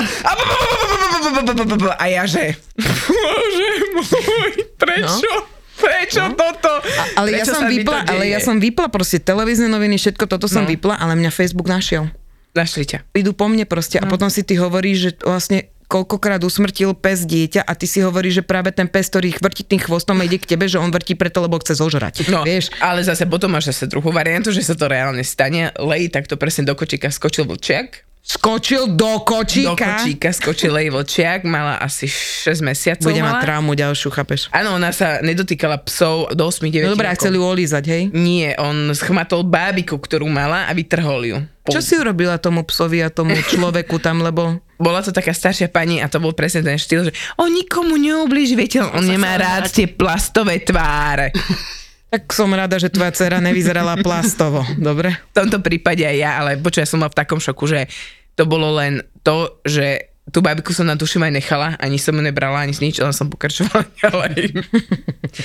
[1.99, 5.27] A ja že, bože môj, prečo?
[5.27, 5.53] No.
[5.75, 6.39] Prečo no.
[6.39, 6.71] toto?
[6.79, 10.47] A, ale, prečo ja som vypla, ale ja som vypla proste televízne noviny, všetko toto
[10.47, 10.71] som no.
[10.71, 12.07] vypla, ale mňa Facebook našiel.
[12.55, 13.03] Našli ťa.
[13.11, 14.07] Idú po mne proste no.
[14.07, 18.41] a potom si ty hovoríš, že vlastne koľkokrát usmrtil pes dieťa a ty si hovoríš,
[18.41, 21.41] že práve ten pes, ktorý vrti tým chvostom ide k tebe, že on vrti preto,
[21.41, 22.29] lebo chce zožrať.
[22.29, 22.73] No, Vieš?
[22.79, 25.73] ale zase potom máš zase druhú variantu, že sa to reálne stane.
[25.77, 28.04] Lej, tak to presne do kočíka skočil vlčiak.
[28.25, 30.01] Skočil do Do kočíka.
[30.01, 33.05] kočíka skočil jej vlčiak, mala asi 6 mesiacov.
[33.05, 34.49] Bude mať traumu ďalšiu, chápeš?
[34.49, 37.21] Áno, ona sa nedotýkala psov do 8-9 No rokov.
[37.21, 38.03] chceli ju olízať, hej?
[38.11, 41.37] Nie, on schmatol bábiku, ktorú mala a vytrhol ju.
[41.65, 44.57] Čo si urobila tomu psovi a tomu človeku tam, lebo...
[44.75, 48.57] Bola to taká staršia pani a to bol presne ten štýl, že on nikomu neublíži,
[48.57, 51.29] viete, on nemá rád tie plastové tváre.
[52.07, 55.13] Tak som rada, že tvoja dcera nevyzerala plastovo, dobre?
[55.31, 57.91] v tomto prípade aj ja, ale počuj, ja som mal v takom šoku, že
[58.33, 62.19] to bolo len to, že tú babiku som na duši aj nechala, ani som ju
[62.19, 64.57] nebrala, ani nič, len som pokračovala ďalej.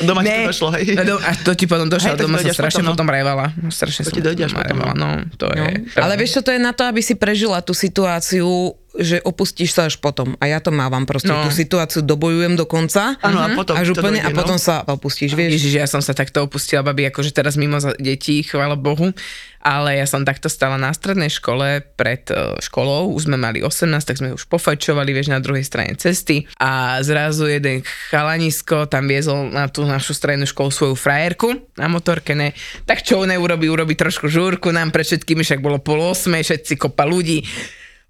[0.00, 0.84] Doma ti to došlo, hej.
[0.94, 2.92] No, do- a to ti potom došlo, ti doma som strašne potom, no.
[2.94, 3.52] potom revala.
[3.68, 5.08] Strašne To som ti dojde až potom, revala, no.
[5.36, 5.64] To No.
[5.68, 5.84] je...
[5.94, 9.86] Ale vieš čo, to je na to, aby si prežila tú situáciu že opustíš sa
[9.86, 10.34] až potom.
[10.42, 11.30] A ja to mávam proste.
[11.30, 11.40] No.
[11.40, 11.46] No.
[11.46, 13.14] Tú situáciu dobojujem do konca.
[13.22, 14.62] Áno, a potom až úplne, dojde, a potom no.
[14.62, 15.62] sa opustíš, vieš.
[15.62, 19.14] Ježiš, ja som sa takto opustila, babi, akože teraz mimo detí, chvála Bohu,
[19.62, 23.92] ale ja som takto stala na strednej škole pred eh, školou, už sme mali 18,
[24.02, 29.52] tak sme už pofajčovali, vieš, na druhej strane cesty a zrazu jeden chalanisko tam viezol
[29.52, 32.56] na tú našu strednú školu svoju frajerku na motorke, ne,
[32.88, 37.04] tak čo neurobi, urobi trošku žúrku nám pre všetkými, však bolo pol osmej, všetci kopa
[37.04, 37.44] ľudí,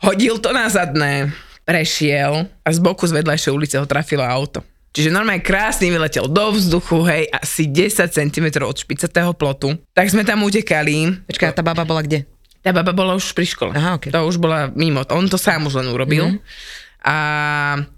[0.01, 1.33] hodil to na zadné,
[1.69, 4.65] prešiel a z boku z vedľajšej ulice ho trafilo auto.
[4.91, 9.79] Čiže normálne krásne vyletel do vzduchu, hej, asi 10 cm od špicatého plotu.
[9.95, 11.15] Tak sme tam utekali.
[11.31, 12.27] Počkaj, tá baba bola kde?
[12.59, 13.71] Tá baba bola už pri škole.
[13.71, 14.11] Aha, ok.
[14.11, 15.07] To už bola mimo.
[15.15, 16.35] On to sám už len urobil.
[16.35, 17.07] Mm-hmm.
[17.07, 17.17] A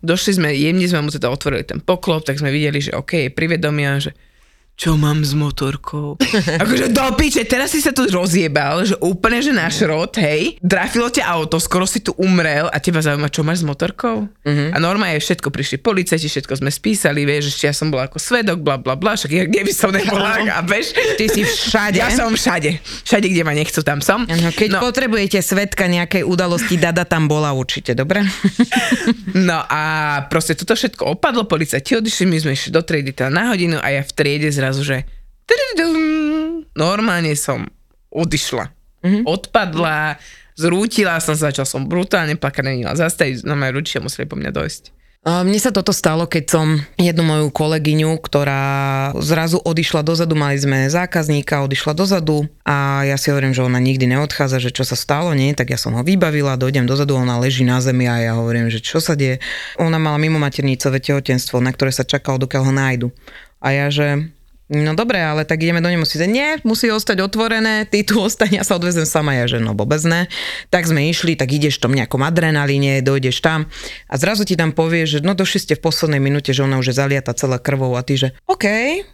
[0.04, 3.30] došli sme, jemne sme mu teda otvorili ten poklop, tak sme videli, že OK, je
[3.34, 4.14] privedomia, že
[4.82, 6.18] čo mám s motorkou.
[6.62, 11.06] akože do piče, teraz si sa tu rozjebal, že úplne, že náš rod, hej, trafilo
[11.06, 14.26] ťa auto, skoro si tu umrel a teba zaujíma, čo máš s motorkou?
[14.26, 14.68] Uh-huh.
[14.74, 18.58] A normálne všetko prišli policajti, všetko sme spísali, vieš, ešte ja som bola ako svedok,
[18.58, 20.98] bla bla bla, však ja, kde by som nebola, a vieš?
[21.14, 22.02] Ty si všade.
[22.02, 22.82] Ja som všade.
[23.06, 24.26] Všade, kde ma nechcú, tam som.
[24.26, 24.80] Ano, keď no.
[24.82, 28.26] potrebujete svetka nejakej udalosti, Dada tam bola určite, dobre?
[29.32, 29.82] No a
[30.28, 33.88] proste toto všetko opadlo, policajti odišli, my sme išli do triedy teda na hodinu a
[33.88, 35.04] ja v triede zrazu, že
[35.44, 37.68] tududum, normálne som
[38.08, 38.72] odišla.
[39.04, 39.28] Mm-hmm.
[39.28, 40.16] Odpadla,
[40.56, 44.52] zrútila som sa, začal som brutálne plakať, nevedela zastaviť, no moje rodičia museli po mňa
[44.54, 44.84] dojsť.
[45.22, 50.90] Mne sa toto stalo, keď som jednu moju kolegyňu, ktorá zrazu odišla dozadu, mali sme
[50.90, 55.30] zákazníka, odišla dozadu a ja si hovorím, že ona nikdy neodchádza, že čo sa stalo,
[55.30, 58.66] nie, tak ja som ho vybavila, dojdem dozadu, ona leží na zemi a ja hovorím,
[58.66, 59.38] že čo sa deje.
[59.78, 63.08] Ona mala mimo maternicové tehotenstvo, na ktoré sa čakalo, dokiaľ ho nájdu.
[63.62, 64.26] A ja, že
[64.72, 66.24] No dobre, ale tak ideme do nemocnice.
[66.24, 70.00] Nie, musí ostať otvorené, ty tu ostane, ja sa odvezem sama, ja že no vôbec
[70.08, 70.32] ne.
[70.72, 73.68] Tak sme išli, tak ideš tom nejakom adrenalíne, dojdeš tam
[74.08, 76.88] a zrazu ti tam povie, že no došli ste v poslednej minúte, že ona už
[76.88, 78.64] je zaliata celá krvou a ty, že OK,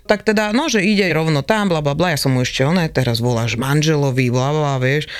[0.07, 2.87] tak teda, no, že ide rovno tam, bla bla bla, ja som mu ešte ona,
[2.87, 5.11] teraz voláš manželovi, bla bla, vieš.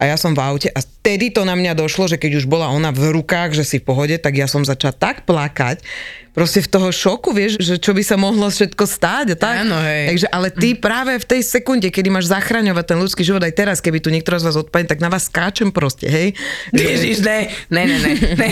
[0.00, 2.72] A ja som v aute a vtedy to na mňa došlo, že keď už bola
[2.72, 5.84] ona v rukách, že si v pohode, tak ja som začala tak plakať,
[6.32, 9.56] proste v toho šoku, vieš, že čo by sa mohlo všetko stáť a tak.
[9.68, 10.16] Áno, hej.
[10.16, 13.76] Takže, ale ty práve v tej sekunde, kedy máš zachraňovať ten ľudský život aj teraz,
[13.84, 16.32] keby tu niekto z vás odpadne, tak na vás skáčem proste, hej.
[16.72, 18.50] Ježiš, ne, ne, ne, ne, ne.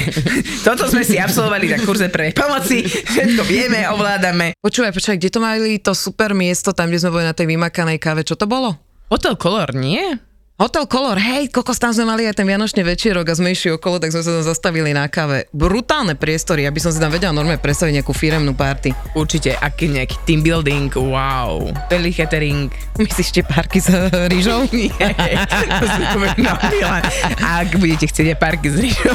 [0.69, 4.53] Toto sme si absolvovali na kurze pre pomoci, všetko vieme, ovládame.
[4.61, 7.97] Počúvaj, počúvaj, kde to mali to super miesto, tam, kde sme boli na tej vymakanej
[7.97, 8.77] káve, čo to bolo?
[9.09, 10.28] Hotel Color, nie?
[10.59, 14.03] Hotel Color, hej, kokos, tam sme mali aj ten vianočný večierok a sme išli okolo,
[14.03, 15.47] tak sme sa tam zastavili na káve.
[15.55, 18.91] Brutálne priestory, aby som si tam vedela normálne predstaviť nejakú firemnú party.
[19.15, 21.63] Určite, aký nejaký team building, wow.
[21.87, 22.75] Belly catering.
[22.99, 23.87] Myslíš tie parky s
[24.27, 24.67] rýžou?
[24.75, 25.47] Nie,
[25.79, 27.07] to si Milan.
[27.39, 29.15] Ak budete chcieť aj parky s rýžou.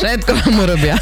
[0.00, 0.96] Všetko vám urobia.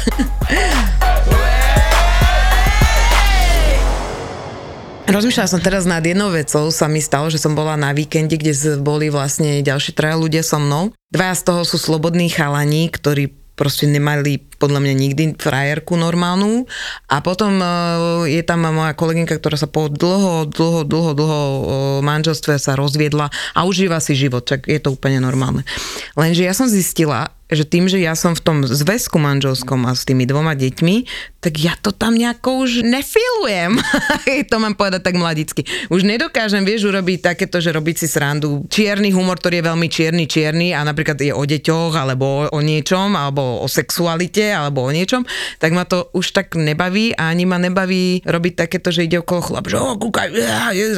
[5.09, 8.77] Rozmýšľala som teraz nad jednou vecou, sa mi stalo, že som bola na víkende, kde
[8.77, 10.93] boli vlastne ďalší traja ľudia so mnou.
[11.09, 16.69] Dva z toho sú slobodní chalani, ktorí proste nemali podľa mňa nikdy frajerku normálnu.
[17.09, 21.61] A potom uh, je tam moja kolegynka, ktorá sa po dlho, dlho, dlho, dlho uh,
[22.05, 25.65] manželstve sa rozviedla a užíva si život, čak je to úplne normálne.
[26.13, 30.05] Lenže ja som zistila, že tým, že ja som v tom zväzku manželskom a s
[30.05, 30.95] tými dvoma deťmi,
[31.41, 33.73] tak ja to tam nejako už nefilujem.
[34.51, 35.65] to mám povedať tak mladicky.
[35.89, 38.69] Už nedokážem, vieš, urobiť takéto, že robiť si srandu.
[38.69, 42.59] Čierny humor, ktorý je veľmi čierny, čierny a napríklad je o deťoch, alebo o, o
[42.61, 45.25] niečom, alebo o sexualite, alebo o niečom,
[45.57, 49.41] tak ma to už tak nebaví a ani ma nebaví robiť takéto, že ide okolo
[49.41, 50.29] chlap, že oh, kúkaj,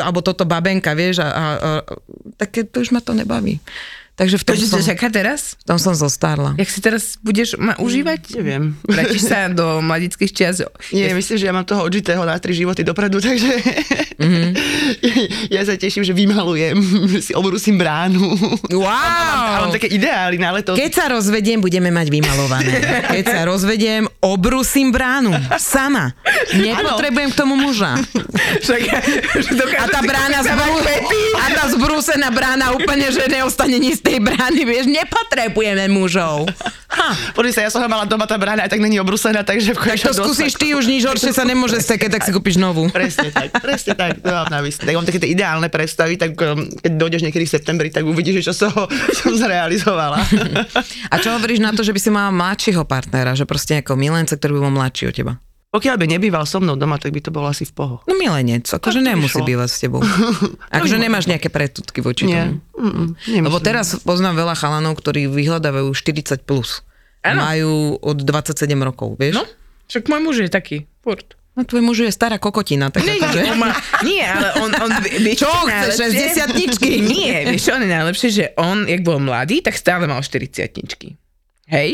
[0.04, 1.70] alebo toto babenka, vieš, a, a, a
[2.36, 3.64] také to už ma to nebaví.
[4.22, 5.58] Takže v tom, To, čo som, čaká teraz?
[5.58, 6.54] v tom som zostarla.
[6.54, 8.38] Jak si teraz budeš ma užívať?
[8.38, 8.78] Neviem.
[8.86, 10.62] Vrátiš sa do mladických čias?
[10.94, 13.50] Nie, myslím, že ja mám toho odžitého na tri životy dopredu, takže
[14.22, 14.50] mm-hmm.
[15.58, 16.78] ja sa teším, že vymalujem,
[17.26, 18.22] si obrusím bránu.
[18.86, 18.94] A
[19.58, 19.74] mám Wow!
[19.74, 20.78] také ideály na leto.
[20.78, 22.78] Keď sa rozvediem, budeme mať vymalované.
[23.10, 25.34] Keď sa rozvediem, obrusím bránu.
[25.58, 26.14] Sama.
[26.54, 27.98] Nepotrebujem k tomu muža.
[28.62, 28.82] Však,
[29.50, 30.78] že A tá brána zbrú...
[31.42, 36.52] A tá zbrúsená brána úplne, že neostane nič tej brány, vieš, nepotrebujeme mužov.
[36.91, 37.15] Ha,
[37.56, 40.12] sa, ja som ho mala doma, tá brána aj tak není obrusená, takže tak to
[40.12, 42.91] skúsiš ty, už nič horšie sa nemôže stať, keď tak si kúpiš novú.
[42.91, 44.84] Presne tak, presne tak, to mám na mysli.
[44.84, 48.43] Tak mám také tie ideálne predstavy, tak um, keď dojdeš niekedy v septembri, tak uvidíš,
[48.43, 48.71] že čo som,
[49.24, 50.19] som zrealizovala.
[51.08, 54.36] A čo hovoríš na to, že by si mala mladšieho partnera, že proste ako milenca,
[54.36, 55.34] ktorý by bol mladší od teba?
[55.72, 57.96] Pokiaľ by nebýval so mnou doma, tak by to bolo asi v poho.
[58.04, 59.48] No milenec, akože nemusí šlo.
[59.48, 60.04] bývať s tebou.
[60.76, 62.92] Akože nemáš nejaké pretutky voči Nie, tomu.
[62.92, 62.92] mm,
[63.40, 63.44] mm.
[63.48, 66.84] Lebo teraz poznám veľa chalanov, ktorí vyhľadávajú 40 plus.
[67.24, 67.40] Áno.
[67.46, 69.40] majú od 27 rokov, vieš?
[69.40, 69.46] No,
[69.88, 71.38] však môj muž je taký, furt.
[71.56, 73.40] No tvoj muž je stará kokotina, tak Nie, akože...
[73.52, 73.70] on má,
[74.04, 74.92] nie, ale on, on
[75.24, 76.28] vieš, Čo je chceš, najlepšie?
[76.36, 76.88] 60-tničky?
[77.16, 80.68] Nie, vieš on je najlepšie, že on, jak bol mladý, tak stále mal 40
[81.72, 81.90] Hej?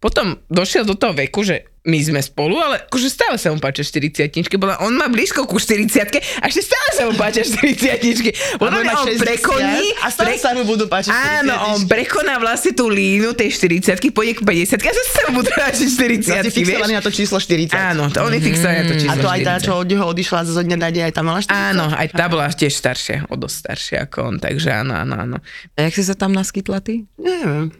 [0.00, 3.80] Potom došiel do toho veku, že my sme spolu, ale akože stále sa mu páčia
[3.80, 4.28] 40
[4.60, 8.94] bola, on má blízko ku 40 a ešte stále sa mu páčia 40 Podľa mňa
[9.00, 11.88] on prekoní, a stále sa mu budú páčiť Áno, on 40.
[11.88, 15.88] prekoná vlastne tú línu tej 40 pôjde k 50 a zase sa mu budú páčiť
[16.20, 17.72] 40 Ja si fixovaný na to číslo 40.
[17.72, 19.64] Áno, to on je fixovaný na to A číslo to aj tá, 40.
[19.64, 21.48] čo od neho odišla zo dňa na deň, aj tam mala 40?
[21.48, 25.36] Áno, aj tá bola tiež staršia, o dosť staršia ako on, takže áno, áno, áno.
[25.80, 27.08] A jak si sa tam naskytla ty?
[27.16, 27.72] Neviem.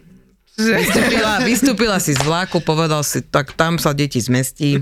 [0.61, 4.79] Vystúpila, vystúpila si z vláku, povedal si, tak tam sa deti zmestí.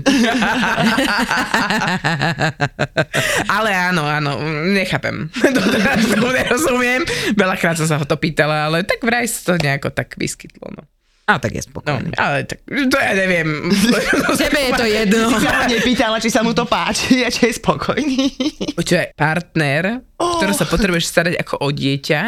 [3.48, 4.38] Ale áno, áno,
[4.70, 5.28] nechápem.
[5.32, 7.02] Doteraz to nerozumiem.
[7.34, 10.70] Veľakrát som sa ho to pýtala, ale tak vraj sa to nejako tak vyskytlo.
[10.74, 10.82] No.
[11.26, 12.10] A tak je No, spokojný.
[12.18, 13.70] ale tak, to ja neviem.
[14.40, 15.30] Tebe je to jedno.
[15.30, 18.34] Si sa nepýtala, či sa mu to páči a či je spokojný.
[18.74, 20.42] Počúvaj, partner, oh.
[20.42, 22.20] ktorého sa potrebuješ starať ako o dieťa,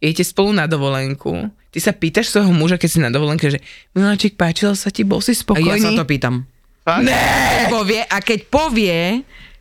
[0.00, 3.58] idete spolu na dovolenku, ty sa pýtaš svojho muža, keď si na dovolenke, že
[3.94, 5.70] Miláčik, páčilo sa ti, bol si A spokojný?
[5.70, 6.46] ja sa to pýtam.
[6.82, 7.06] Fakt?
[7.06, 8.98] Keď povie, a keď povie,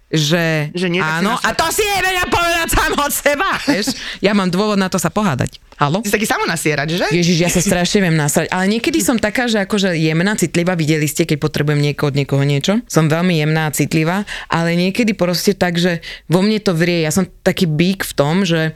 [0.09, 3.61] že, Že nie, áno, a to si nevedia povedať sám od seba.
[3.61, 3.93] Vieš,
[4.25, 5.61] ja mám dôvod na to sa pohádať.
[5.77, 6.01] Halo?
[6.01, 7.05] Si taký samonasierač, že?
[7.13, 11.05] Ježiš, ja sa strašne viem nasrať, ale niekedy som taká, že akože jemná, citlivá, videli
[11.05, 12.81] ste, keď potrebujem niekoho od niekoho niečo.
[12.89, 17.05] Som veľmi jemná a citlivá, ale niekedy proste tak, že vo mne to vrie.
[17.05, 18.73] Ja som taký bík v tom, že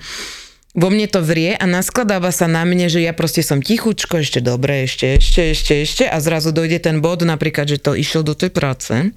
[0.73, 4.41] vo mne to vrie a naskladáva sa na mne, že ja proste som tichučko, ešte
[4.41, 8.33] dobre, ešte, ešte, ešte, ešte a zrazu dojde ten bod napríklad, že to išiel do
[8.33, 9.13] tej práce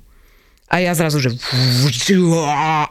[0.66, 1.30] a ja zrazu, že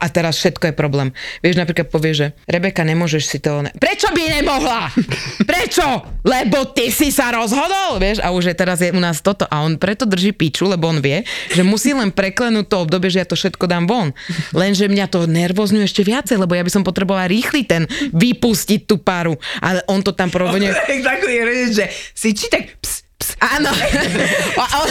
[0.00, 1.12] a teraz všetko je problém.
[1.44, 3.60] Vieš, napríklad povie, že Rebeka, nemôžeš si to...
[3.60, 3.70] Ne...
[3.76, 4.88] Prečo by nemohla?
[5.44, 5.84] Prečo?
[6.24, 8.24] Lebo ty si sa rozhodol, vieš?
[8.24, 9.44] A už je teraz je u nás toto.
[9.52, 11.20] A on preto drží piču, lebo on vie,
[11.52, 14.16] že musí len preklenúť to obdobie, že ja to všetko dám von.
[14.56, 17.84] Lenže mňa to nervozňuje ešte viacej, lebo ja by som potrebovala rýchly ten
[18.16, 19.36] vypustiť tú paru.
[19.60, 20.64] Ale on to tam provode...
[21.06, 21.84] Taký je, že
[22.16, 23.05] si či tak ps,
[23.36, 23.68] Áno.
[24.76, 24.88] On,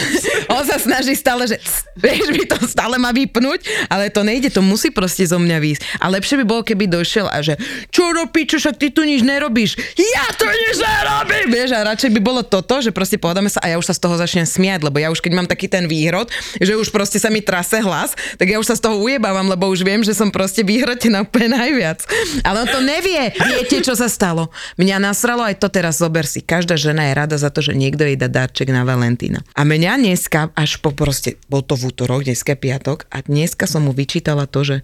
[0.58, 1.58] on sa snaží stále, že
[1.98, 5.82] vieš, mi to stále má vypnúť, ale to nejde, to musí proste zo mňa výjsť.
[5.98, 7.58] A lepšie by bolo, keby došiel a že
[7.90, 9.78] čo do piču, však ty tu nič nerobíš.
[9.98, 11.50] Ja tu nič nerobím!
[11.50, 14.00] Vieš, a radšej by bolo toto, že proste podáme sa a ja už sa z
[14.02, 17.30] toho začnem smiať, lebo ja už keď mám taký ten výhrod, že už proste sa
[17.30, 20.30] mi trase hlas, tak ja už sa z toho ujebávam, lebo už viem, že som
[20.30, 22.06] proste vyhrotená úplne najviac.
[22.42, 23.34] Ale on to nevie.
[23.34, 24.50] Viete, čo sa stalo?
[24.78, 26.42] Mňa nasralo aj to teraz, zober si.
[26.42, 29.40] Každá žena je rada za to, že niekto jej dá darček na Valentína.
[29.56, 33.88] A mňa dneska, až po proste, bol to v útorok, dneska piatok, a dneska som
[33.88, 34.76] mu vyčítala to, že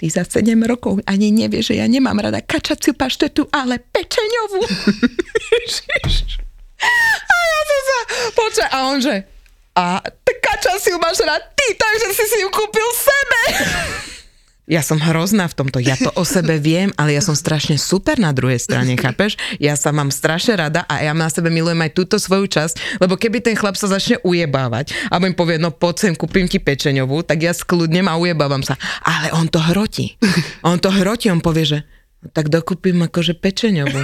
[0.00, 4.60] ty za 7 rokov ani nevie, že ja nemám rada kačaciu paštetu, ale pečeňovú.
[7.28, 7.98] a ja som sa,
[8.32, 9.16] počkaj, a on že,
[9.76, 13.40] a kačaciu máš rád ty, takže si si ju kúpil sebe.
[14.64, 18.16] Ja som hrozná v tomto, ja to o sebe viem, ale ja som strašne super
[18.16, 19.36] na druhej strane, chápeš?
[19.60, 23.20] Ja sa mám strašne rada a ja na sebe milujem aj túto svoju časť, lebo
[23.20, 27.28] keby ten chlap sa začne ujebávať a mi povie, no poď sem, kúpim ti pečeňovú,
[27.28, 28.80] tak ja skľudnem a ujebávam sa.
[29.04, 30.16] Ale on to hrotí.
[30.64, 31.78] On to hrotí, on povie, že
[32.24, 34.00] no, tak dokúpim akože pečeňovú.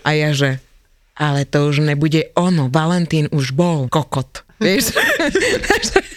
[0.00, 0.64] A ja, že
[1.12, 4.48] ale to už nebude ono, Valentín už bol kokot.
[4.64, 4.96] Vieš?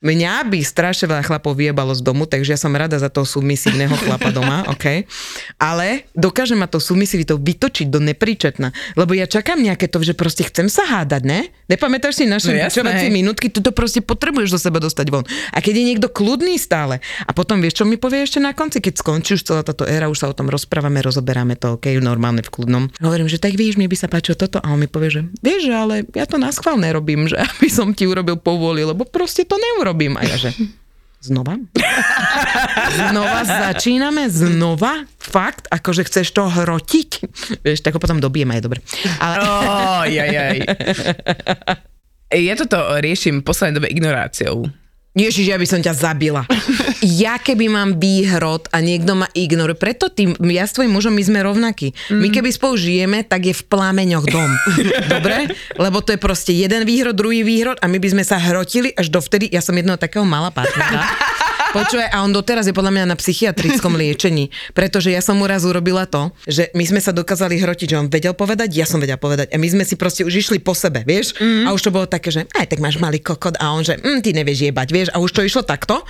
[0.00, 3.92] Mňa by strašne veľa chlapov vyjebalo z domu, takže ja som rada za toho submisívneho
[4.00, 5.04] chlapa doma, OK?
[5.60, 10.48] Ale dokáže ma to submisivitou vytočiť do nepríčetna, lebo ja čakám nejaké to, že proste
[10.48, 11.52] chcem sa hádať, ne?
[11.68, 13.12] Nepamätáš si naše No jasné.
[13.12, 15.28] minútky, ty to proste potrebuješ zo seba dostať von.
[15.52, 18.80] A keď je niekto kľudný stále, a potom vieš, čo mi povie ešte na konci,
[18.80, 22.40] keď skončí už celá táto éra, už sa o tom rozprávame, rozoberáme to, OK, normálne
[22.40, 22.88] v kľudnom.
[23.04, 25.68] Hovorím, že tak vieš, mne by sa páčilo toto, a on mi povie, že vieš,
[25.68, 29.60] ale ja to na schvál nerobím, že aby som ti urobil povoli, lebo proste to
[29.60, 29.89] neurobím.
[30.18, 30.50] A ja že,
[31.20, 31.58] znova?
[32.90, 34.26] Znova začíname?
[34.32, 35.04] Znova?
[35.20, 35.68] Fakt?
[35.70, 37.10] Akože chceš to hrotiť?
[37.60, 38.80] Vieš, tak ho potom dobijem aj dobre.
[39.20, 39.36] Ale...
[39.40, 40.58] Oh, jaj, jaj.
[42.30, 44.70] Ja toto riešim v poslednej dobe ignoráciou.
[45.10, 46.42] Ježiš, ja by som ťa zabila.
[47.00, 51.24] Ja keby mám výhrod a niekto ma ignoruje, preto tým, ja s tvojim mužom my
[51.24, 51.96] sme rovnakí.
[52.12, 54.50] My keby spolu žijeme, tak je v plameňoch dom.
[55.16, 55.48] Dobre?
[55.80, 59.08] Lebo to je proste jeden výhrod, druhý výhrod a my by sme sa hrotili až
[59.08, 61.08] dovtedy, ja som jedného takého mala partnera.
[61.70, 65.62] Počúvaj, a on doteraz je podľa mňa na psychiatrickom liečení, pretože ja som mu raz
[65.62, 69.14] urobila to, že my sme sa dokázali hrotiť, že on vedel povedať, ja som vedel
[69.22, 71.38] povedať a my sme si proste už išli po sebe, vieš?
[71.38, 71.70] Mm.
[71.70, 74.18] A už to bolo také, že aj tak máš malý kokot a on, že mm,
[74.18, 75.08] ty nevieš jebať, vieš?
[75.14, 76.02] A už to išlo takto.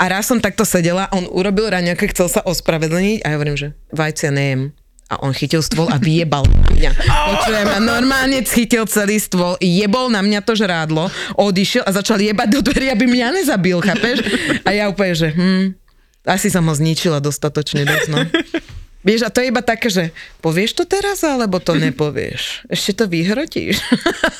[0.00, 3.68] A raz som takto sedela, on urobil raňaké, chcel sa ospravedlniť a ja hovorím, že
[3.92, 4.72] vajcia nejem.
[5.14, 6.90] A on chytil stôl a vyjebal na mňa.
[7.06, 11.06] Počujem, a normálne chytil celý stôl, jebol na mňa to žrádlo,
[11.38, 14.26] odišiel a začal jebať do dverí, aby mňa nezabil, chápeš?
[14.66, 15.78] A ja úplne, že hm,
[16.26, 18.18] asi som ho zničila dostatočne dosť, no.
[19.04, 22.64] Vieš, a to je iba také, že povieš to teraz, alebo to nepovieš?
[22.72, 23.76] Ešte to vyhrotíš?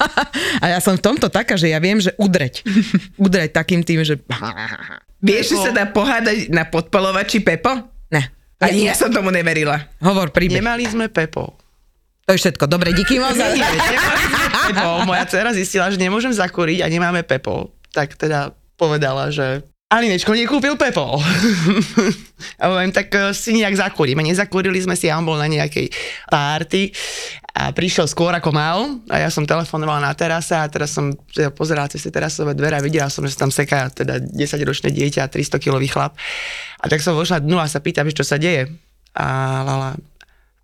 [0.64, 2.64] A ja som v tomto taká, že ja viem, že udreť.
[3.20, 4.16] Udreť takým tým, že...
[5.20, 7.76] Vieš, že sa dá pohádať na podpalovači Pepo?
[8.08, 8.32] Ne.
[8.64, 9.76] Ani ja som tomu neverila.
[10.00, 10.58] Hovor príbeh.
[10.58, 11.56] Nemali sme Pepo.
[12.24, 12.64] To je všetko.
[12.64, 13.36] Dobre, díky moc.
[13.36, 13.52] za-
[14.72, 15.04] Pepo.
[15.04, 17.76] Moja dcera zistila, že nemôžem zakúriť a nemáme Pepo.
[17.92, 19.60] Tak teda povedala, že
[19.92, 21.20] Alinečko nekúpil Pepo.
[22.60, 24.24] a poviem, tak eh, si nejak zakúrime.
[24.24, 25.92] Nezakúrili sme si, ja on bol na nejakej
[26.26, 26.90] párty
[27.54, 31.54] a prišiel skôr ako mal a ja som telefonoval na terase a teraz som teda
[31.54, 35.30] pozeral cez tie terasové dvere a videla som, že sa tam seká teda 10-ročné dieťa,
[35.30, 36.18] 300 kilový chlap.
[36.82, 38.74] A tak som vošla dnu a sa pýtam, že čo sa deje.
[39.14, 39.26] A
[39.62, 39.94] Lala,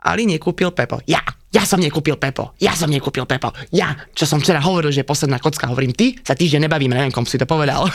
[0.02, 0.98] Ali nekúpil Pepo.
[1.06, 1.22] Ja,
[1.54, 2.58] ja som nekúpil Pepo.
[2.58, 3.54] Ja som nekúpil Pepo.
[3.70, 5.70] Ja, čo som včera hovoril, že je posledná kocka.
[5.70, 7.86] Hovorím, ty sa týždeň nebavíme, neviem, kom si to povedal.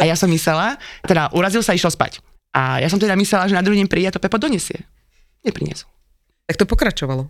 [0.00, 2.24] a ja som myslela, teda urazil sa, išiel spať.
[2.56, 4.88] A ja som teda myslela, že na druhý deň príde a to Pepo donesie.
[5.44, 5.88] Nepriniesol.
[6.48, 7.28] Tak to pokračovalo.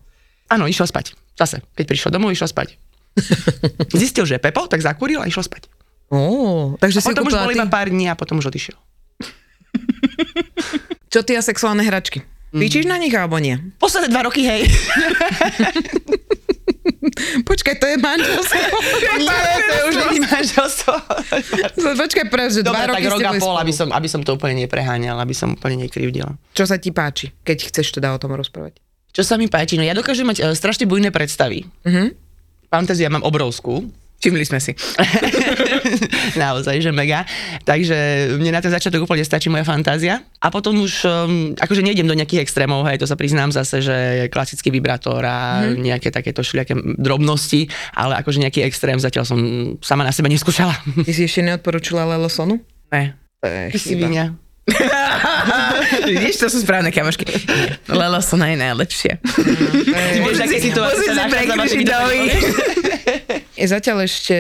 [0.51, 1.15] Áno, išiel spať.
[1.35, 2.79] Zase, keď prišiel domov, išiel spať.
[4.01, 5.71] Zistil, že je Pepo, tak zakúril a išiel spať.
[6.11, 8.77] Ó, takže A si potom už bol iba pár dní a potom už odišiel.
[11.11, 12.27] Čo ty a sexuálne hračky?
[12.55, 13.59] Píčiš na nich alebo nie?
[13.83, 14.71] Posledné dva roky, hej.
[17.45, 18.59] Počkaj, to je manželstvo.
[19.21, 20.93] Nie, to je už není manželstvo.
[22.01, 24.35] Počkaj, pre, že Dobre, dva roky tak rok a pol, aby som, aby som to
[24.39, 26.27] úplne nepreháňal, aby som úplne nekrivdil.
[26.57, 28.81] Čo sa ti páči, keď chceš teda o tom rozprávať?
[29.15, 29.79] Čo sa mi páči?
[29.79, 31.67] No ja dokážem mať uh, strašne bujné predstavy.
[31.87, 32.15] Mhm.
[32.73, 33.87] Fantázia mám obrovskú.
[34.25, 34.73] Všimli sme si.
[36.41, 37.29] Naozaj, že mega.
[37.69, 40.25] Takže mne na ten začiatok úplne stačí moja fantázia.
[40.41, 43.97] A potom už, um, akože nejdem do nejakých extrémov, hej, to sa priznám zase, že
[44.33, 45.77] klasický vibrátor a mm.
[45.77, 49.39] nejaké takéto všelijaké drobnosti, ale akože nejaký extrém zatiaľ som
[49.85, 50.73] sama na sebe neskúšala.
[51.05, 52.65] Ty si ešte neodporúčila Lelosonu?
[52.89, 53.13] Ne.
[53.45, 54.09] To je Ty chyba.
[56.09, 57.29] Vidíš, to sú správne kamošky.
[57.93, 59.21] Lelo sú naj najlepšie.
[60.25, 61.85] Vieš, aké situácie sa prekrušiť
[63.55, 64.37] a Zatiaľ ešte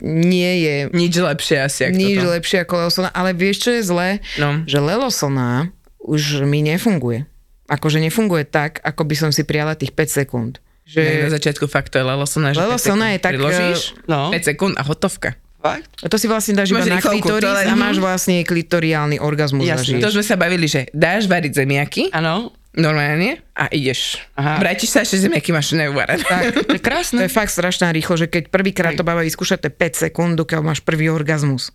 [0.00, 2.30] nie je Nič lepšie asi, ako nič toto.
[2.30, 4.08] lepšie ako Lelosona, ale vieš, čo je zlé?
[4.36, 4.62] No.
[4.62, 7.26] Že Lelosona už mi nefunguje.
[7.64, 10.52] Akože nefunguje tak, ako by som si prijala tých 5 sekúnd.
[10.84, 11.24] Že...
[11.24, 14.28] Na začiatku fakt to je Lelosona, že Lelosona je tak, Priložíš, No.
[14.30, 15.34] 5 sekúnd a hotovka.
[15.58, 16.04] Fakt?
[16.04, 19.64] to si vlastne dáš iba na klitoris len- a máš vlastne klitoriálny orgazmus.
[19.64, 19.96] Jasne.
[19.96, 22.52] To sme sa bavili, že dáš variť zemiaky, Áno.
[22.74, 24.18] Normálne, a ideš.
[24.34, 24.58] Aha.
[24.58, 26.22] Vrátiš sa, ešte zemiaky máš neuvarené.
[26.22, 27.18] Tak, To je krásne.
[27.22, 30.82] To je fakt strašná rýchlo, že keď prvýkrát to to je 5 sekúnd, dokiaľ máš
[30.82, 31.70] prvý orgazmus.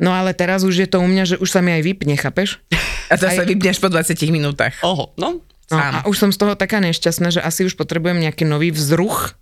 [0.00, 2.62] No ale teraz už je to u mňa, že už sa mi aj vypne, chápeš?
[3.12, 4.72] A to sa vypneš po 20 minútach.
[4.80, 5.44] Oho, no.
[5.70, 9.38] No, a už som z toho taká nešťastná, že asi už potrebujem nejaký nový vzruch.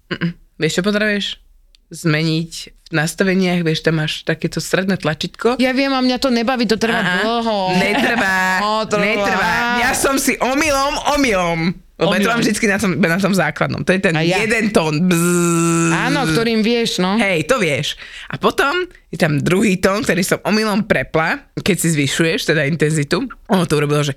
[0.60, 1.40] Vieš, čo potrebuješ?
[1.88, 2.52] Zmeniť
[2.88, 5.56] v nastaveniach, vieš, tam máš takéto stredné tlačítko.
[5.56, 7.20] Ja viem, a mňa to nebaví, to trvá Aha.
[7.20, 7.76] dlho.
[7.76, 9.04] Netrvá, O, trvá.
[9.04, 9.52] netrvá.
[9.80, 11.60] Ja som si omylom, omylom.
[11.98, 13.82] Lebo ja to mám vždycky na tom, na tom základnom.
[13.82, 14.38] To je ten A ja.
[14.38, 15.02] jeden tón.
[15.02, 15.90] Bzzz.
[15.90, 17.18] Áno, ktorým vieš, no.
[17.18, 17.98] Hej, to vieš.
[18.30, 23.26] A potom je tam druhý tón, ktorý som omylom prepla, keď si zvyšuješ teda intenzitu.
[23.50, 24.14] Ono to urobilo, že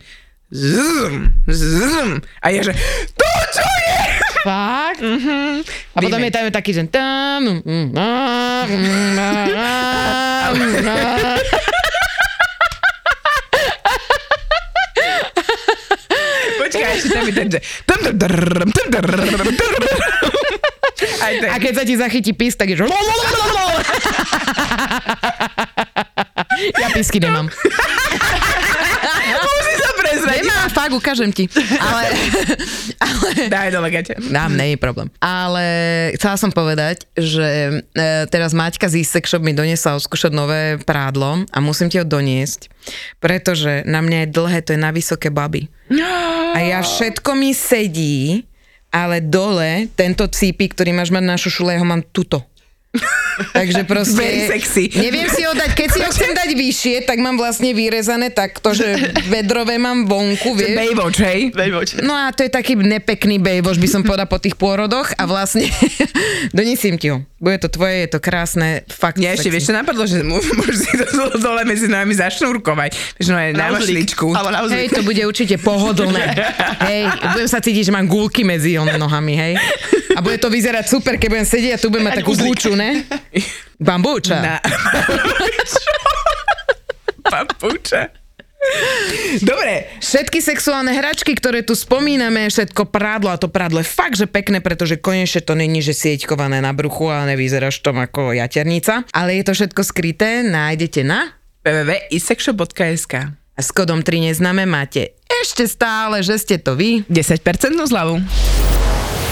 [0.54, 2.10] zzzm, zzzm.
[2.40, 2.74] A je, že
[3.18, 4.21] to čo je?
[4.42, 5.02] Fakt?
[5.02, 5.54] Mm-hmm.
[5.94, 6.28] A potom Víme.
[6.28, 6.90] je tam taký, že...
[6.90, 7.42] tam.
[16.62, 17.60] Počkaj, ešte tam je ten, že.
[21.52, 22.82] A keď sa ti zachytí pís, tak je...
[26.82, 27.50] Ja písky nemám.
[30.22, 30.46] Prezradiť.
[30.46, 31.50] Nemám, fakt, ukážem ti.
[31.82, 32.04] Ale,
[33.10, 34.14] ale Daj do legate.
[34.22, 35.10] Dám, nie je problém.
[35.18, 35.66] Ale
[36.14, 41.42] chcela som povedať, že e, teraz Maťka z Sex Shop mi doniesla odskúšať nové prádlo
[41.50, 42.70] a musím ti ho doniesť,
[43.18, 45.66] pretože na mňa je dlhé, to je na vysoké baby.
[46.54, 48.46] A ja všetko mi sedí,
[48.94, 52.51] ale dole tento cípik, ktorý máš mať na šušule, ja ho mám tuto.
[53.58, 54.20] Takže proste...
[54.20, 54.92] Very sexy.
[54.92, 58.76] Neviem si ho dať, keď si ho chcem dať vyššie, tak mám vlastne vyrezané takto,
[58.76, 60.76] že vedrové mám vonku, vieš.
[60.76, 61.40] Baywatch, hej?
[61.56, 62.04] Baywatch.
[62.04, 65.72] No a to je taký nepekný bejvož, by som povedala po tých pôrodoch a vlastne
[66.58, 67.24] donesím ti ho.
[67.42, 70.78] Bude to tvoje, je to krásne, fakt Mňa ešte, vieš čo napadlo, že mô- môžeš
[70.78, 71.06] si to
[71.42, 73.18] dole medzi nami zašnúrkovať.
[73.18, 74.28] Vieš, no aj na mašličku.
[74.78, 76.22] Hej, to bude určite pohodlné.
[76.86, 77.02] Hej,
[77.34, 79.54] budem sa cítiť, že mám gulky medzi nohami, hej.
[80.12, 82.52] A bude to vyzerať super, keď budem sedieť a tu budem mať takú uzlík.
[82.82, 82.90] Búču, ne?
[83.88, 84.38] Bambúča.
[84.42, 84.56] Na...
[87.32, 88.10] Papuča.
[89.42, 94.30] Dobre, Všetky sexuálne hračky, ktoré tu spomíname, všetko prádlo a to prádlo je fakt, že
[94.30, 99.42] pekné, pretože konečne to není, že sieťkované na bruchu a nevyzeráš tom ako jaternica, ale
[99.42, 101.34] je to všetko skryté, nájdete na
[101.66, 107.02] www.isexshop.sk a s kodom 3 neznáme máte ešte stále, že ste to vy.
[107.10, 107.42] 10%
[107.90, 108.22] zľavu.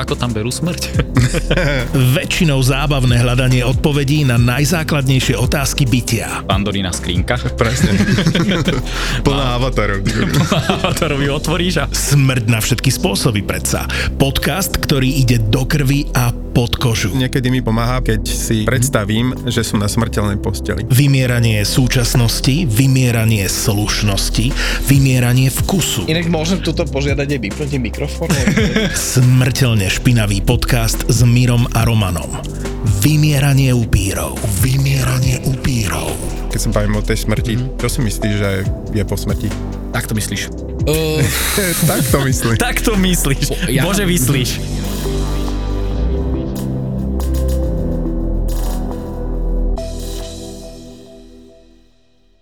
[0.00, 0.80] ako tam berú smrť?
[2.16, 6.42] Väčšinou zábavné hľadanie odpovedí na najzákladnejšie otázky bytia.
[6.48, 7.36] Pandorína skrinka.
[7.54, 7.94] Presne.
[9.26, 10.00] Plná avatarov.
[10.96, 11.84] to robí otvoríš a...
[11.92, 13.84] Smrť na všetky spôsoby predsa.
[14.16, 17.14] Podcast, ktorý ide do krvi a pod kožu.
[17.14, 20.82] Niekedy mi pomáha, keď si predstavím, že som na smrteľnej posteli.
[20.86, 24.50] Vymieranie súčasnosti, vymieranie slušnosti,
[24.84, 26.10] vymieranie vkusu.
[26.10, 28.28] inak môžem tuto požiadať aj vypnúť mikrofón?
[29.16, 32.34] Smrteľne špinavý podcast s Mirom a Romanom.
[33.00, 34.36] Vymieranie upírov.
[34.60, 36.12] Vymieranie upírov.
[36.50, 38.50] Keď sa bavím o tej smrti, čo si myslíš, že
[38.90, 39.46] je po smrti?
[39.94, 40.50] Tak to myslíš.
[40.82, 41.22] Uh,
[41.90, 42.54] tak to myslím.
[42.58, 43.44] Tak to myslíš.
[43.70, 44.50] Ja- Bože, myslíš.